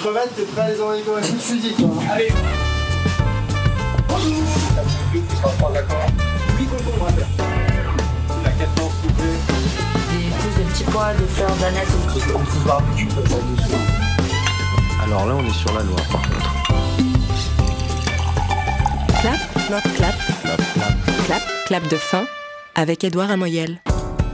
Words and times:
crevettes, 0.00 0.34
t'es 0.34 0.44
prêt 0.44 0.62
à 0.62 0.70
les 0.70 0.80
envoyer 0.80 1.02
toi. 1.02 1.18
Allez 2.10 2.32
Bonjour 4.08 4.44
Tu 5.12 5.36
seras 5.36 5.50
pas 5.50 5.72
d'accord 5.72 6.06
8 6.58 6.66
concombres 6.66 7.06
à 7.06 7.12
faire. 7.12 7.28
La 8.44 8.50
14 8.50 8.92
coupée. 9.02 9.22
Des 10.10 10.30
plus 10.30 10.64
de 10.64 10.70
petits 10.70 10.84
pois, 10.84 11.12
de 11.12 11.26
fleurs 11.26 11.54
d'aneth. 11.56 11.88
On 12.06 12.60
se 12.60 12.66
barbecue 12.66 13.06
comme 13.08 13.26
ça 13.26 13.36
dessus. 13.36 13.74
Alors 15.04 15.26
là, 15.26 15.34
on 15.38 15.44
est 15.44 15.52
sur 15.54 15.72
la 15.74 15.82
Loire, 15.82 16.06
par 16.10 16.22
contre. 16.22 16.50
Clap, 19.20 19.40
clap, 19.66 19.96
clap, 19.96 20.14
clap, 21.26 21.42
clap 21.66 21.88
de 21.88 21.96
fin 21.96 22.24
avec 22.74 23.04
Édouard 23.04 23.30
Amoyel. 23.30 23.80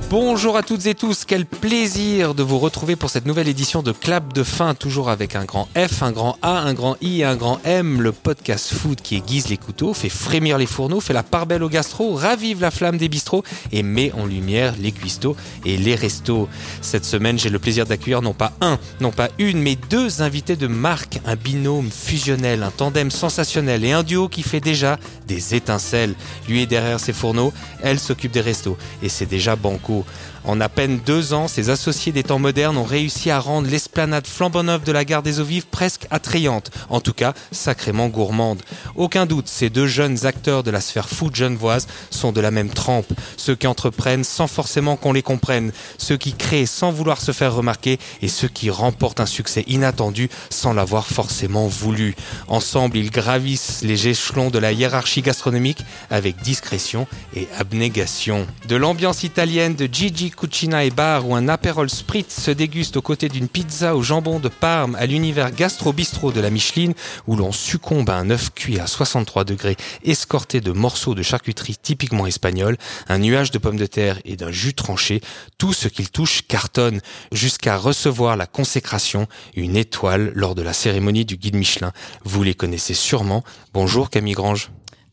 Bonjour 0.08 0.56
à 0.56 0.62
toutes 0.62 0.86
et 0.86 0.94
tous, 0.94 1.24
quel 1.24 1.44
plaisir 1.44 2.34
de 2.34 2.44
vous 2.44 2.60
retrouver 2.60 2.94
pour 2.94 3.10
cette 3.10 3.26
nouvelle 3.26 3.48
édition 3.48 3.82
de 3.82 3.90
Clap 3.90 4.32
de 4.32 4.44
fin, 4.44 4.74
toujours 4.74 5.10
avec 5.10 5.34
un 5.34 5.44
grand 5.44 5.68
F, 5.76 6.00
un 6.04 6.12
grand 6.12 6.38
A, 6.42 6.60
un 6.60 6.74
grand 6.74 6.96
I 7.00 7.22
et 7.22 7.24
un 7.24 7.34
grand 7.34 7.58
M, 7.64 8.00
le 8.00 8.12
podcast 8.12 8.72
food 8.72 9.00
qui 9.00 9.16
aiguise 9.16 9.48
les 9.48 9.56
couteaux, 9.56 9.94
fait 9.94 10.08
frémir 10.08 10.58
les 10.58 10.66
fourneaux, 10.66 11.00
fait 11.00 11.12
la 11.12 11.24
part 11.24 11.46
belle 11.46 11.64
au 11.64 11.68
gastro, 11.68 12.14
ravive 12.14 12.60
la 12.60 12.70
flamme 12.70 12.98
des 12.98 13.08
bistrots 13.08 13.42
et 13.72 13.82
met 13.82 14.12
en 14.12 14.26
lumière 14.26 14.74
les 14.78 14.92
cuistots 14.92 15.34
et 15.64 15.76
les 15.76 15.96
restos. 15.96 16.48
Cette 16.82 17.04
semaine, 17.04 17.36
j'ai 17.36 17.50
le 17.50 17.58
plaisir 17.58 17.84
d'accueillir 17.84 18.22
non 18.22 18.32
pas 18.32 18.52
un, 18.60 18.78
non 19.00 19.10
pas 19.10 19.30
une, 19.38 19.60
mais 19.60 19.76
deux 19.90 20.22
invités 20.22 20.54
de 20.54 20.68
marque, 20.68 21.18
un 21.26 21.34
binôme 21.34 21.90
fusionnel, 21.90 22.62
un 22.62 22.70
tandem 22.70 23.10
sensationnel 23.10 23.84
et 23.84 23.90
un 23.90 24.04
duo 24.04 24.28
qui 24.28 24.44
fait 24.44 24.60
déjà 24.60 25.00
des 25.26 25.56
étincelles. 25.56 26.14
Lui 26.48 26.62
est 26.62 26.66
derrière 26.66 27.00
ses 27.00 27.12
fourneaux, 27.12 27.52
elle 27.82 27.98
s'occupe 27.98 28.30
des 28.30 28.40
restos 28.40 28.78
et 29.02 29.08
c'est 29.08 29.26
déjà 29.26 29.56
banco. 29.56 29.95
jogo 29.96 30.06
En 30.46 30.60
à 30.60 30.68
peine 30.68 31.00
deux 31.04 31.32
ans, 31.32 31.48
ces 31.48 31.70
associés 31.70 32.12
des 32.12 32.22
temps 32.22 32.38
modernes 32.38 32.76
ont 32.76 32.84
réussi 32.84 33.32
à 33.32 33.40
rendre 33.40 33.68
l'esplanade 33.68 34.28
flambant 34.28 34.62
neuve 34.62 34.84
de 34.84 34.92
la 34.92 35.04
gare 35.04 35.24
des 35.24 35.40
eaux 35.40 35.44
vives 35.44 35.66
presque 35.66 36.06
attrayante, 36.10 36.70
en 36.88 37.00
tout 37.00 37.12
cas 37.12 37.34
sacrément 37.50 38.06
gourmande. 38.06 38.62
Aucun 38.94 39.26
doute, 39.26 39.48
ces 39.48 39.70
deux 39.70 39.88
jeunes 39.88 40.24
acteurs 40.24 40.62
de 40.62 40.70
la 40.70 40.80
sphère 40.80 41.08
food 41.08 41.34
genevoise 41.34 41.88
sont 42.10 42.30
de 42.30 42.40
la 42.40 42.52
même 42.52 42.70
trempe, 42.70 43.12
ceux 43.36 43.56
qui 43.56 43.66
entreprennent 43.66 44.22
sans 44.22 44.46
forcément 44.46 44.94
qu'on 44.94 45.12
les 45.12 45.22
comprenne, 45.22 45.72
ceux 45.98 46.16
qui 46.16 46.32
créent 46.32 46.66
sans 46.66 46.92
vouloir 46.92 47.20
se 47.20 47.32
faire 47.32 47.52
remarquer 47.52 47.98
et 48.22 48.28
ceux 48.28 48.48
qui 48.48 48.70
remportent 48.70 49.18
un 49.18 49.26
succès 49.26 49.64
inattendu 49.66 50.30
sans 50.50 50.72
l'avoir 50.72 51.08
forcément 51.08 51.66
voulu. 51.66 52.14
Ensemble, 52.46 52.98
ils 52.98 53.10
gravissent 53.10 53.82
les 53.82 54.06
échelons 54.06 54.50
de 54.50 54.60
la 54.60 54.70
hiérarchie 54.70 55.22
gastronomique 55.22 55.84
avec 56.08 56.40
discrétion 56.42 57.08
et 57.34 57.48
abnégation. 57.58 58.46
De 58.68 58.76
l'ambiance 58.76 59.24
italienne 59.24 59.74
de 59.74 59.88
Gigi 59.90 60.30
Cucina 60.36 60.84
et 60.84 60.90
Bar 60.90 61.26
où 61.26 61.34
un 61.34 61.48
Aperol 61.48 61.88
Spritz 61.88 62.40
se 62.40 62.50
déguste 62.50 62.96
aux 62.96 63.02
côtés 63.02 63.28
d'une 63.28 63.48
pizza 63.48 63.96
au 63.96 64.02
jambon 64.02 64.38
de 64.38 64.48
Parme 64.48 64.94
à 64.96 65.06
l'univers 65.06 65.50
gastro-bistrot 65.50 66.30
de 66.30 66.40
la 66.40 66.50
Micheline 66.50 66.92
où 67.26 67.36
l'on 67.36 67.52
succombe 67.52 68.10
à 68.10 68.16
un 68.16 68.30
œuf 68.30 68.52
cuit 68.54 68.78
à 68.78 68.86
63 68.86 69.44
degrés 69.44 69.76
escorté 70.04 70.60
de 70.60 70.72
morceaux 70.72 71.14
de 71.14 71.22
charcuterie 71.22 71.76
typiquement 71.80 72.26
espagnole, 72.26 72.76
un 73.08 73.18
nuage 73.18 73.50
de 73.50 73.58
pommes 73.58 73.78
de 73.78 73.86
terre 73.86 74.18
et 74.24 74.36
d'un 74.36 74.50
jus 74.50 74.74
tranché, 74.74 75.22
tout 75.56 75.72
ce 75.72 75.88
qu'il 75.88 76.10
touche 76.10 76.42
cartonne 76.46 77.00
jusqu'à 77.32 77.78
recevoir 77.78 78.36
la 78.36 78.46
consécration, 78.46 79.26
une 79.54 79.76
étoile 79.76 80.32
lors 80.34 80.54
de 80.54 80.62
la 80.62 80.74
cérémonie 80.74 81.24
du 81.24 81.38
guide 81.38 81.56
Michelin. 81.56 81.92
Vous 82.24 82.42
les 82.42 82.54
connaissez 82.54 82.94
sûrement. 82.94 83.42
Bonjour 83.72 84.10
Camille 84.10 84.34
Grange. 84.34 84.70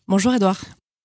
Bonjour 0.07 0.33
Édouard. 0.33 0.59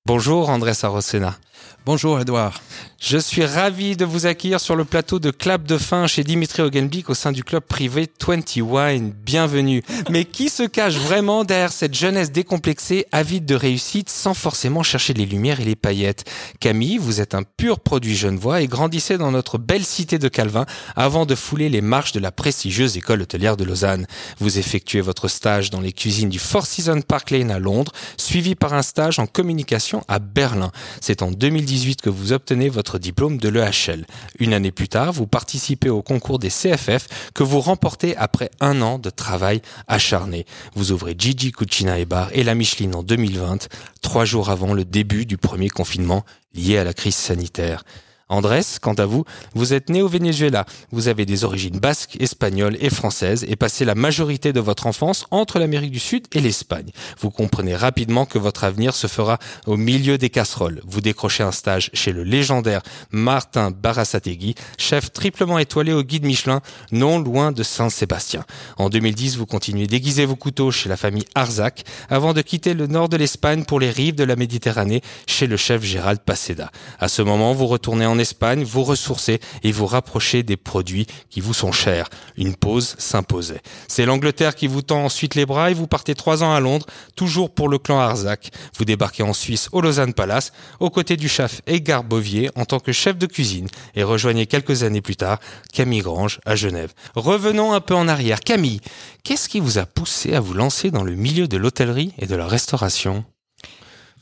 Bonjour 0.09 0.49
André 0.49 0.73
Sarosena. 0.73 1.37
Bonjour 1.85 2.21
Edouard. 2.21 2.61
Je 3.01 3.17
suis 3.17 3.45
ravi 3.45 3.97
de 3.97 4.05
vous 4.05 4.27
accueillir 4.27 4.61
sur 4.61 4.75
le 4.75 4.85
plateau 4.85 5.19
de 5.21 5.31
Clap 5.31 5.63
de 5.63 5.79
fin 5.79 6.07
chez 6.07 6.25
Dimitri 6.25 6.63
Ogenbik 6.63 7.09
au 7.09 7.15
sein 7.15 7.33
du 7.33 7.45
club 7.45 7.63
privé 7.63 8.11
20 8.27 8.57
Wine. 8.57 9.15
Bienvenue. 9.25 9.83
Mais 10.11 10.25
qui 10.25 10.49
se 10.49 10.65
cache 10.65 10.97
vraiment 10.97 11.45
derrière 11.45 11.73
cette 11.73 11.95
jeunesse 11.95 12.33
décomplexée, 12.33 13.07
avide 13.13 13.47
de 13.47 13.55
réussite, 13.55 14.11
sans 14.11 14.35
forcément 14.35 14.83
chercher 14.83 15.15
les 15.15 15.25
lumières 15.25 15.61
et 15.61 15.65
les 15.65 15.77
paillettes? 15.77 16.25
Camille, 16.61 16.99
vous 16.99 17.21
êtes 17.21 17.35
un 17.35 17.45
pur 17.45 17.81
produit 17.81 18.17
genevois 18.17 18.61
et 18.61 18.67
grandissez 18.67 19.17
dans 19.17 19.31
notre 19.31 19.57
belle 19.57 19.85
cité 19.85 20.19
de 20.19 20.29
Calvin 20.29 20.67
avant 20.97 21.25
de 21.25 21.37
fouler 21.37 21.69
les 21.69 21.81
marches 21.81 22.13
de 22.13 22.21
la 22.21 22.33
prestigieuse 22.33 22.97
école 22.97 23.23
hôtelière 23.23 23.57
de 23.57 23.65
Lausanne. 23.65 24.07
Vous 24.41 24.59
effectuez 24.59 25.01
votre 25.01 25.29
stage 25.29 25.71
dans 25.71 25.81
les 25.81 25.93
cuisines 25.93 26.29
du 26.29 26.41
Four 26.41 26.67
Seasons 26.67 27.01
Park 27.01 27.31
Lane 27.31 27.53
à 27.53 27.61
Londres, 27.61 27.93
suivi 28.17 28.57
par 28.57 28.75
un 28.75 28.83
stage 28.83 29.21
en 29.21 29.27
communication 29.27 29.98
à 30.09 30.19
Berlin. 30.19 30.71
C'est 31.01 31.23
en 31.23 31.31
2018 31.31 32.03
que 32.03 32.11
vous 32.11 32.33
obtenez 32.33 32.69
votre 32.69 32.99
diplôme 32.99 33.39
de 33.39 33.49
l'EHL. 33.49 34.07
Une 34.39 34.55
année 34.55 34.71
plus 34.71 34.89
tard, 34.89 35.13
vous 35.13 35.27
participez 35.27 35.91
au 35.91 36.03
concours 36.03 36.39
des 36.39 36.51
CFF 36.51 37.31
que 37.35 37.43
vous 37.43 37.61
remportez 37.61 38.17
après 38.17 38.51
un 38.61 38.83
an 38.83 38.99
de 38.99 39.11
travail 39.11 39.63
acharné. 39.87 40.47
Vous 40.75 40.93
ouvrez 40.93 41.15
Gigi 41.19 41.53
Cucina 41.53 41.99
et 41.99 42.05
Bar 42.05 42.31
et 42.33 42.45
la 42.45 42.55
Micheline 42.55 42.95
en 42.95 43.03
2020, 43.03 43.69
trois 44.03 44.25
jours 44.25 44.51
avant 44.51 44.75
le 44.75 44.85
début 44.85 45.27
du 45.27 45.39
premier 45.39 45.69
confinement 45.69 46.25
lié 46.55 46.79
à 46.79 46.85
la 46.85 46.95
crise 46.95 47.17
sanitaire. 47.17 47.85
Andrés, 48.29 48.63
quant 48.81 48.95
à 48.95 49.07
vous, 49.07 49.25
vous 49.55 49.73
êtes 49.73 49.89
né 49.89 50.03
au 50.03 50.09
Venezuela. 50.09 50.67
Vous 50.93 51.09
avez 51.09 51.25
des 51.25 51.45
origines 51.45 51.79
basques, 51.79 52.17
espagnoles 52.21 52.77
et 52.81 52.91
françaises 52.91 53.45
et 53.49 53.57
passez 53.57 53.85
la 53.85 53.95
majorité 53.95 54.53
de 54.53 54.61
votre 54.61 54.87
enfance 54.87 55.27
entre 55.31 55.59
l'Amérique 55.59 55.93
du 55.93 55.99
Sud 55.99 56.27
et 56.33 56.41
l'Espagne. 56.41 56.91
Vous 57.21 57.31
comprenez 57.31 57.75
rapidement 57.75 58.27
que 58.27 58.39
votre 58.39 58.65
avenir 58.65 58.95
se 58.95 59.07
fera 59.07 59.39
au 59.67 59.77
milieu 59.77 60.19
des 60.19 60.31
casseroles. 60.31 60.83
Vous 60.87 61.01
décrochez 61.01 61.43
un 61.43 61.53
stage 61.53 61.91
chez 61.95 62.13
le 62.13 62.23
légendaire 62.23 62.83
Martin 63.11 63.71
Barasategui, 63.71 64.55
chef 64.77 65.13
triplement 65.13 65.59
étoilé 65.59 65.93
au 65.93 66.03
guide 66.03 66.25
Michelin, 66.25 66.61
non 66.93 67.19
loin 67.19 67.53
de 67.53 67.63
Saint-Sébastien. 67.63 68.45
En 68.77 68.91
2010, 68.91 69.37
vous 69.37 69.47
continuez 69.47 69.87
d'aiguiser 69.87 70.27
vos 70.27 70.37
couteaux 70.37 70.71
chez 70.71 70.89
la 70.89 70.97
famille 70.97 71.25
Arzac 71.35 71.85
avant 72.11 72.35
de 72.35 72.43
quitter 72.43 72.75
le 72.75 72.87
nord 72.87 73.09
de 73.09 73.17
l'Espagne 73.17 73.65
pour 73.65 73.81
les 73.81 73.91
rives 73.91 74.15
de 74.15 74.25
la 74.25 74.37
Méditerranée 74.37 75.03
chez 75.27 75.47
le 75.47 75.57
chef 75.57 75.83
Gérald 75.83 76.21
Paceda. 76.21 76.71
À 76.99 77.09
ce 77.09 77.23
moment, 77.23 77.55
vous 77.55 77.67
retournez 77.67 78.07
en 78.07 78.18
Espagne, 78.19 78.65
vous 78.65 78.85
ressourcez 78.85 79.41
et 79.63 79.73
vous 79.73 79.87
rapprochez 79.87 80.43
des 80.43 80.57
produits 80.57 81.07
qui 81.31 81.41
vous 81.41 81.55
sont 81.55 81.73
chers. 81.73 82.09
Une 82.37 82.55
pause 82.55 82.95
s'imposait. 82.99 83.63
C'est 83.89 84.07
l'Angleterre 84.07 84.55
qui 84.55 84.67
vous 84.67 84.83
tend 84.83 85.05
ensuite 85.05 85.35
les 85.35 85.47
bras 85.47 85.71
et 85.71 85.75
vous 85.75 85.87
partez 85.87 86.15
trois 86.15 86.43
ans 86.43 86.53
à 86.53 86.61
Londres, 86.61 86.87
toujours 87.17 87.55
pour 87.55 87.69
le 87.69 87.79
clan 87.79 87.99
Arzac. 87.99 88.51
Vous 88.77 88.85
débarquez 88.85 89.23
en 89.23 89.33
Suisse 89.33 89.69
au 89.73 89.81
Lausanne 89.81 90.15
Palace, 90.15 90.53
aux 90.81 90.91
côtés 90.91 91.17
du 91.17 91.29
chef 91.29 91.63
Edgar 91.67 92.05
Bovier 92.05 92.51
en 92.55 92.65
tant 92.65 92.81
que 92.81 92.93
chef 92.93 93.17
de 93.17 93.27
cuisine 93.27 93.69
et 93.95 94.03
rejoignez 94.03 94.47
quelques 94.47 94.83
années 94.83 95.01
plus 95.01 95.17
tard 95.17 95.39
Camille 95.73 96.01
Grange 96.01 96.41
à 96.45 96.57
Genève. 96.57 96.93
Revenons 97.15 97.73
un 97.73 97.81
peu 97.81 97.95
en 97.95 98.09
arrière. 98.09 98.41
Camille, 98.41 98.81
qu'est-ce 99.23 99.49
qui 99.49 99.61
vous 99.61 99.79
a 99.79 99.87
poussé 99.87 100.35
à 100.35 100.41
vous 100.41 100.55
lancer 100.55 100.91
dans 100.91 101.05
le 101.05 101.15
milieu 101.15 101.49
de 101.49 101.57
l'hôtellerie 101.57 102.13
et 102.19 102.27
de 102.27 102.37
la 102.37 102.47
restauration? 102.47 103.25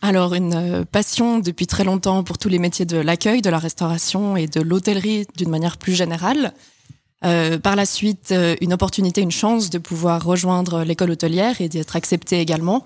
Alors, 0.02 0.34
une 0.34 0.54
euh, 0.54 0.84
passion 0.84 1.38
depuis 1.38 1.66
très 1.66 1.84
longtemps 1.84 2.22
pour 2.22 2.38
tous 2.38 2.48
les 2.48 2.58
métiers 2.58 2.84
de 2.84 2.98
l'accueil, 2.98 3.40
de 3.42 3.50
la 3.50 3.58
restauration 3.58 4.36
et 4.36 4.46
de 4.46 4.60
l'hôtellerie 4.60 5.26
d'une 5.36 5.48
manière 5.48 5.78
plus 5.78 5.94
générale. 5.94 6.52
Euh, 7.24 7.58
par 7.58 7.76
la 7.76 7.86
suite, 7.86 8.30
euh, 8.32 8.56
une 8.60 8.74
opportunité, 8.74 9.22
une 9.22 9.30
chance 9.30 9.70
de 9.70 9.78
pouvoir 9.78 10.22
rejoindre 10.22 10.84
l'école 10.84 11.12
hôtelière 11.12 11.60
et 11.60 11.68
d'être 11.68 11.96
accepté 11.96 12.40
également. 12.40 12.84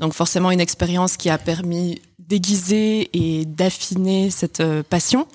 Donc 0.00 0.12
forcément 0.12 0.50
une 0.50 0.60
expérience 0.60 1.16
qui 1.16 1.30
a 1.30 1.38
permis 1.38 2.00
d'aiguiser 2.18 3.10
et 3.12 3.44
d'affiner 3.44 4.30
cette 4.30 4.62
passion. 4.82 5.26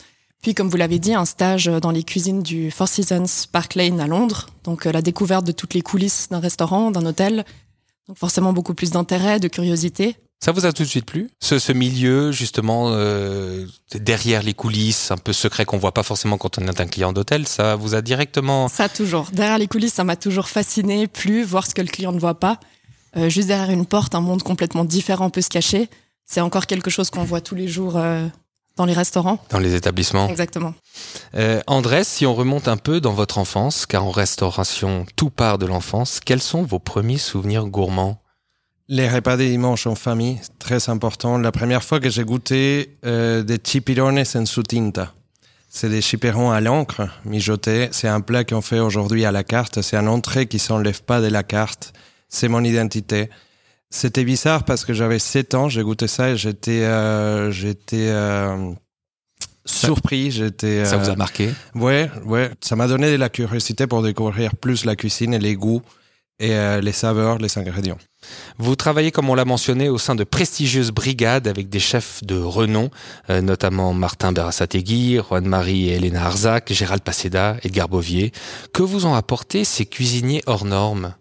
Puis 0.41 0.53
comme 0.53 0.69
vous 0.69 0.77
l'avez 0.77 0.99
dit, 0.99 1.13
un 1.13 1.25
stage 1.25 1.65
dans 1.65 1.91
les 1.91 2.03
cuisines 2.03 2.41
du 2.41 2.71
Four 2.71 2.87
Seasons 2.87 3.47
Park 3.51 3.75
Lane 3.75 3.99
à 3.99 4.07
Londres. 4.07 4.47
Donc 4.63 4.85
la 4.85 5.01
découverte 5.01 5.45
de 5.45 5.51
toutes 5.51 5.75
les 5.75 5.81
coulisses 5.81 6.29
d'un 6.29 6.39
restaurant, 6.39 6.89
d'un 6.89 7.05
hôtel. 7.05 7.45
Donc 8.07 8.17
forcément 8.17 8.53
beaucoup 8.53 8.73
plus 8.73 8.89
d'intérêt, 8.89 9.39
de 9.39 9.47
curiosité. 9.47 10.17
Ça 10.43 10.51
vous 10.51 10.65
a 10.65 10.73
tout 10.73 10.83
de 10.83 10.87
suite 10.87 11.05
plu 11.05 11.29
ce, 11.39 11.57
ce 11.57 11.71
milieu 11.71 12.31
justement 12.31 12.89
euh, 12.91 13.65
derrière 13.95 14.43
les 14.43 14.53
coulisses, 14.53 15.09
un 15.11 15.17
peu 15.17 15.33
secret 15.33 15.65
qu'on 15.65 15.77
voit 15.77 15.93
pas 15.93 16.03
forcément 16.03 16.37
quand 16.37 16.59
on 16.59 16.67
est 16.67 16.79
un 16.81 16.85
client 16.87 17.13
d'hôtel, 17.13 17.47
ça 17.47 17.75
vous 17.75 17.95
a 17.95 18.01
directement 18.01 18.67
Ça 18.67 18.89
toujours. 18.89 19.29
Derrière 19.33 19.57
les 19.57 19.67
coulisses, 19.67 19.93
ça 19.93 20.03
m'a 20.03 20.15
toujours 20.15 20.49
fasciné, 20.49 21.07
plu, 21.07 21.43
voir 21.43 21.65
ce 21.65 21.73
que 21.73 21.81
le 21.81 21.87
client 21.87 22.11
ne 22.11 22.19
voit 22.19 22.39
pas. 22.39 22.59
Euh, 23.17 23.29
juste 23.29 23.47
derrière 23.47 23.71
une 23.71 23.85
porte, 23.85 24.13
un 24.13 24.21
monde 24.21 24.43
complètement 24.43 24.85
différent 24.85 25.29
peut 25.29 25.41
se 25.41 25.49
cacher. 25.49 25.89
C'est 26.25 26.41
encore 26.41 26.65
quelque 26.65 26.89
chose 26.89 27.09
qu'on 27.09 27.23
voit 27.23 27.41
tous 27.41 27.55
les 27.55 27.67
jours 27.67 27.97
euh, 27.97 28.27
dans 28.75 28.85
les 28.85 28.93
restaurants. 28.93 29.39
dans 29.51 29.59
les 29.59 29.73
établissements 29.75 30.27
Exactement. 30.27 30.73
Euh, 31.35 31.61
Andrés, 31.67 32.03
si 32.03 32.25
on 32.25 32.35
remonte 32.35 32.67
un 32.67 32.77
peu 32.77 32.99
dans 32.99 33.13
votre 33.13 33.37
enfance, 33.37 33.85
car 33.85 34.03
en 34.05 34.11
restauration 34.11 35.05
tout 35.15 35.29
part 35.29 35.57
de 35.57 35.65
l'enfance, 35.65 36.19
quels 36.23 36.41
sont 36.41 36.63
vos 36.63 36.79
premiers 36.79 37.17
souvenirs 37.17 37.65
gourmands? 37.65 38.21
Les 38.87 39.09
repas 39.09 39.35
des 39.35 39.49
dimanches 39.49 39.87
en 39.87 39.95
famille, 39.95 40.39
très 40.59 40.89
important. 40.89 41.39
La 41.39 41.51
première 41.51 41.83
fois 41.83 41.99
que 41.99 42.09
j'ai 42.09 42.23
goûté 42.23 42.95
euh, 43.03 43.41
des 43.41 43.57
chipirones 43.63 44.19
en 44.19 44.45
sous-tinta. 44.45 45.11
C'est 45.69 45.89
des 45.89 46.01
chipirons 46.01 46.51
à 46.51 46.61
l'encre, 46.61 47.09
mijotés. 47.25 47.89
C'est 47.91 48.07
un 48.07 48.21
plat 48.21 48.43
qu'on 48.43 48.61
fait 48.61 48.79
aujourd'hui 48.79 49.25
à 49.25 49.31
la 49.31 49.43
carte. 49.43 49.81
C'est 49.81 49.97
un 49.97 50.05
entrée 50.05 50.45
qui 50.45 50.59
s'enlève 50.59 51.01
pas 51.01 51.19
de 51.19 51.27
la 51.27 51.41
carte. 51.41 51.93
C'est 52.29 52.47
mon 52.47 52.63
identité. 52.63 53.31
C'était 53.89 54.23
bizarre 54.23 54.63
parce 54.65 54.85
que 54.85 54.93
j'avais 54.93 55.19
7 55.19 55.55
ans, 55.55 55.67
j'ai 55.67 55.81
goûté 55.81 56.07
ça 56.07 56.29
et 56.29 56.37
j'étais 56.37 56.83
euh, 56.83 57.51
j'étais 57.51 58.07
euh, 58.09 58.71
surpris, 59.65 60.31
j'étais 60.31 60.85
Ça 60.85 60.97
vous 60.97 61.09
a 61.09 61.15
marqué? 61.15 61.49
Ouais, 61.73 62.09
ouais, 62.23 62.51
ça 62.61 62.75
m'a 62.75 62.87
donné 62.87 63.11
de 63.11 63.15
la 63.15 63.29
curiosité 63.29 63.87
pour 63.87 64.03
découvrir 64.03 64.55
plus 64.55 64.85
la 64.85 64.95
cuisine 64.95 65.33
et 65.33 65.39
les 65.39 65.55
goûts. 65.55 65.81
Et 66.39 66.53
euh, 66.53 66.81
les 66.81 66.91
saveurs, 66.91 67.37
les 67.37 67.57
ingrédients. 67.57 67.97
Vous 68.57 68.75
travaillez, 68.75 69.11
comme 69.11 69.29
on 69.29 69.35
l'a 69.35 69.45
mentionné, 69.45 69.89
au 69.89 69.97
sein 69.97 70.15
de 70.15 70.23
prestigieuses 70.23 70.91
brigades 70.91 71.47
avec 71.47 71.69
des 71.69 71.79
chefs 71.79 72.23
de 72.23 72.37
renom, 72.37 72.89
euh, 73.29 73.41
notamment 73.41 73.93
Martin 73.93 74.31
Berasategui, 74.31 75.19
Juan-Marie 75.29 75.89
et 75.89 75.95
Elena 75.95 76.25
Arzac, 76.25 76.71
Gérald 76.73 77.01
Paceda, 77.01 77.57
Edgar 77.63 77.87
Bovier. 77.87 78.31
Que 78.73 78.83
vous 78.83 79.05
ont 79.05 79.13
apporté 79.13 79.63
ces 79.63 79.85
cuisiniers 79.85 80.43
hors 80.45 80.65
normes? 80.65 81.13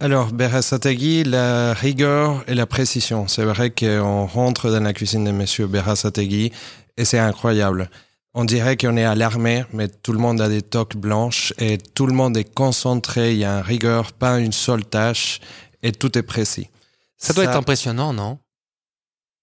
Alors, 0.00 0.32
Berasategui, 0.32 1.24
la 1.24 1.74
rigueur 1.74 2.42
et 2.48 2.54
la 2.54 2.66
précision. 2.66 3.28
C'est 3.28 3.44
vrai 3.44 3.70
qu'on 3.70 4.24
rentre 4.24 4.70
dans 4.70 4.82
la 4.82 4.94
cuisine 4.94 5.24
de 5.24 5.30
Monsieur 5.30 5.66
Berasategui 5.66 6.52
et 6.96 7.04
c'est 7.04 7.18
incroyable. 7.18 7.90
On 8.32 8.44
dirait 8.44 8.76
qu'on 8.76 8.96
est 8.96 9.04
à 9.04 9.16
l'armée, 9.16 9.64
mais 9.72 9.88
tout 9.88 10.12
le 10.12 10.18
monde 10.20 10.40
a 10.40 10.48
des 10.48 10.62
toques 10.62 10.96
blanches 10.96 11.52
et 11.58 11.78
tout 11.78 12.06
le 12.06 12.12
monde 12.12 12.36
est 12.36 12.54
concentré. 12.54 13.32
Il 13.32 13.38
y 13.38 13.44
a 13.44 13.56
une 13.58 13.64
rigueur, 13.64 14.12
pas 14.12 14.38
une 14.38 14.52
seule 14.52 14.84
tâche 14.84 15.40
et 15.82 15.90
tout 15.90 16.16
est 16.16 16.22
précis. 16.22 16.68
Ça 17.16 17.32
doit 17.32 17.44
être 17.44 17.56
impressionnant, 17.56 18.12
non? 18.12 18.38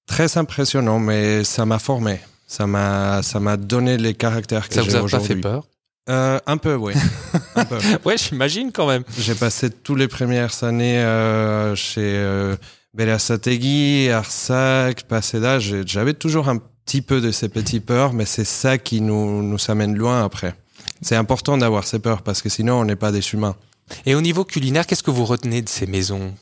Très 0.07 0.38
impressionnant, 0.38 1.00
mais 1.00 1.44
ça 1.44 1.66
m'a 1.66 1.80
formé. 1.80 2.22
Ça 2.48 2.66
m'a, 2.66 3.22
ça 3.24 3.42
m'a 3.42 3.57
donné 3.57 3.98
les 3.98 4.13
caractères 4.13 4.69
que 4.69 4.75
Ça 4.75 4.81
j'ai 4.84 4.90
vous 4.92 4.95
a 4.95 5.00
pas 5.00 5.06
aujourd'hui. 5.06 5.28
fait 5.36 5.42
peur? 5.42 5.68
Euh, 6.10 6.40
un 6.48 6.56
peu, 6.56 6.75
oui. 6.75 6.94
un 7.56 7.66
peu. 7.66 7.78
Ouais, 8.06 8.18
j'imagine 8.18 8.72
quand 8.72 8.88
même. 8.88 9.04
J'ai 9.19 9.36
passé 9.36 9.69
toutes 9.69 10.00
les 10.00 10.07
premières 10.07 10.63
années 10.63 11.00
euh, 11.00 11.75
chez 11.75 12.00
euh, 12.16 12.56
Berasategui, 12.94 14.10
Arsac, 14.10 15.04
Paseda. 15.04 15.60
J'avais 15.60 16.13
toujours 16.13 16.48
un 16.48 16.60
petit 16.88 17.01
peu 17.01 17.19
de 17.19 17.31
ces 17.31 17.50
petits 17.50 17.81
peurs, 17.81 18.13
mais 18.13 18.25
c'est 18.25 18.45
ça 18.45 18.78
qui 18.78 19.01
nous, 19.01 19.44
nous 19.44 19.60
amène 19.68 19.94
loin 19.98 20.24
après. 20.24 20.56
C'est 21.01 21.18
important 21.18 21.57
d'avoir 21.57 21.84
ces 21.84 22.00
peurs 22.00 22.22
parce 22.22 22.42
que 22.42 22.48
sinon 22.48 22.75
on 22.80 22.86
n'est 22.86 22.95
pas 22.95 23.12
des 23.12 23.34
humains. 23.34 23.57
Et 24.06 24.16
au 24.16 24.22
niveau 24.22 24.45
culinaire, 24.45 24.88
qu'est-ce 24.88 25.04
que 25.04 25.12
vous 25.12 25.25
retenez 25.25 25.62
de 25.62 25.68
ces 25.68 25.86
maisons? 25.86 26.34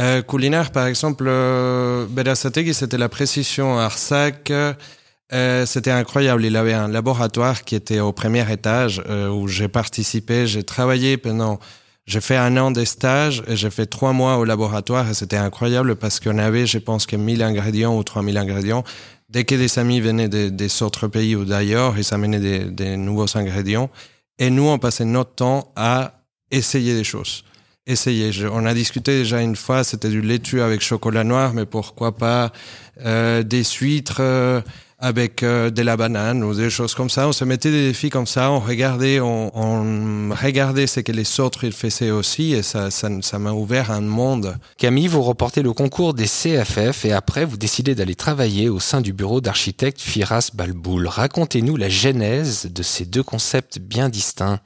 Euh, 0.00 0.22
culinaire, 0.22 0.70
par 0.72 0.86
exemple, 0.86 1.24
euh, 1.26 2.06
Berasategui, 2.08 2.72
c'était 2.72 2.96
la 2.96 3.10
précision 3.10 3.78
Arsac. 3.78 4.50
Euh, 5.32 5.66
c'était 5.66 5.90
incroyable. 5.90 6.46
Il 6.46 6.56
avait 6.56 6.72
un 6.72 6.88
laboratoire 6.88 7.62
qui 7.64 7.74
était 7.74 8.00
au 8.00 8.12
premier 8.12 8.50
étage 8.50 9.02
euh, 9.08 9.28
où 9.28 9.46
j'ai 9.46 9.68
participé. 9.68 10.46
J'ai 10.46 10.62
travaillé 10.62 11.18
pendant. 11.18 11.58
J'ai 12.06 12.20
fait 12.20 12.36
un 12.36 12.56
an 12.56 12.70
de 12.70 12.84
stage 12.84 13.42
et 13.48 13.56
j'ai 13.56 13.68
fait 13.68 13.86
trois 13.86 14.12
mois 14.12 14.38
au 14.38 14.44
laboratoire 14.44 15.10
et 15.10 15.14
c'était 15.14 15.36
incroyable 15.36 15.96
parce 15.96 16.20
qu'on 16.20 16.38
avait, 16.38 16.64
je 16.64 16.78
pense, 16.78 17.04
que 17.04 17.16
1000 17.16 17.42
ingrédients 17.42 17.98
ou 17.98 18.04
3000 18.04 18.38
ingrédients. 18.38 18.84
Dès 19.28 19.44
que 19.44 19.54
des 19.54 19.78
amis 19.78 20.00
venaient 20.00 20.28
des, 20.28 20.82
autres 20.82 21.08
pays 21.08 21.34
ou 21.34 21.44
d'ailleurs, 21.44 21.98
ils 21.98 22.14
amenaient 22.14 22.70
des, 22.70 22.96
nouveaux 22.96 23.36
ingrédients. 23.36 23.90
Et 24.38 24.50
nous, 24.50 24.68
on 24.68 24.78
passait 24.78 25.04
notre 25.04 25.34
temps 25.34 25.72
à 25.76 26.20
essayer 26.50 26.94
des 26.94 27.04
choses 27.04 27.44
essayer. 27.86 28.32
On 28.50 28.66
a 28.66 28.74
discuté 28.74 29.18
déjà 29.18 29.40
une 29.40 29.56
fois, 29.56 29.84
c'était 29.84 30.08
du 30.08 30.20
laitue 30.20 30.60
avec 30.60 30.80
chocolat 30.80 31.24
noir, 31.24 31.54
mais 31.54 31.66
pourquoi 31.66 32.16
pas 32.16 32.52
euh, 33.04 33.42
des 33.42 33.62
huîtres 33.62 34.20
euh, 34.20 34.60
avec 34.98 35.42
euh, 35.42 35.70
de 35.70 35.82
la 35.82 35.96
banane 35.96 36.42
ou 36.42 36.54
des 36.54 36.70
choses 36.70 36.94
comme 36.94 37.10
ça. 37.10 37.28
On 37.28 37.32
se 37.32 37.44
mettait 37.44 37.70
des 37.70 37.88
défis 37.88 38.08
comme 38.08 38.26
ça, 38.26 38.50
on 38.50 38.60
regardait, 38.60 39.20
on, 39.20 39.50
on 39.54 40.34
regardait 40.34 40.86
ce 40.86 41.00
que 41.00 41.12
les 41.12 41.40
autres 41.40 41.64
ils 41.64 41.72
faisaient 41.72 42.10
aussi, 42.10 42.54
et 42.54 42.62
ça, 42.62 42.90
ça, 42.90 43.08
ça 43.20 43.38
m'a 43.38 43.52
ouvert 43.52 43.90
un 43.90 44.00
monde. 44.00 44.56
Camille, 44.78 45.08
vous 45.08 45.22
remportez 45.22 45.62
le 45.62 45.72
concours 45.72 46.14
des 46.14 46.26
CFF 46.26 47.04
et 47.04 47.12
après 47.12 47.44
vous 47.44 47.56
décidez 47.56 47.94
d'aller 47.94 48.14
travailler 48.14 48.68
au 48.68 48.80
sein 48.80 49.00
du 49.00 49.12
bureau 49.12 49.40
d'architecte 49.40 50.00
Firas 50.00 50.50
Balboul. 50.54 51.06
Racontez-nous 51.08 51.76
la 51.76 51.88
genèse 51.88 52.68
de 52.72 52.82
ces 52.82 53.04
deux 53.04 53.22
concepts 53.22 53.78
bien 53.78 54.08
distincts. 54.08 54.60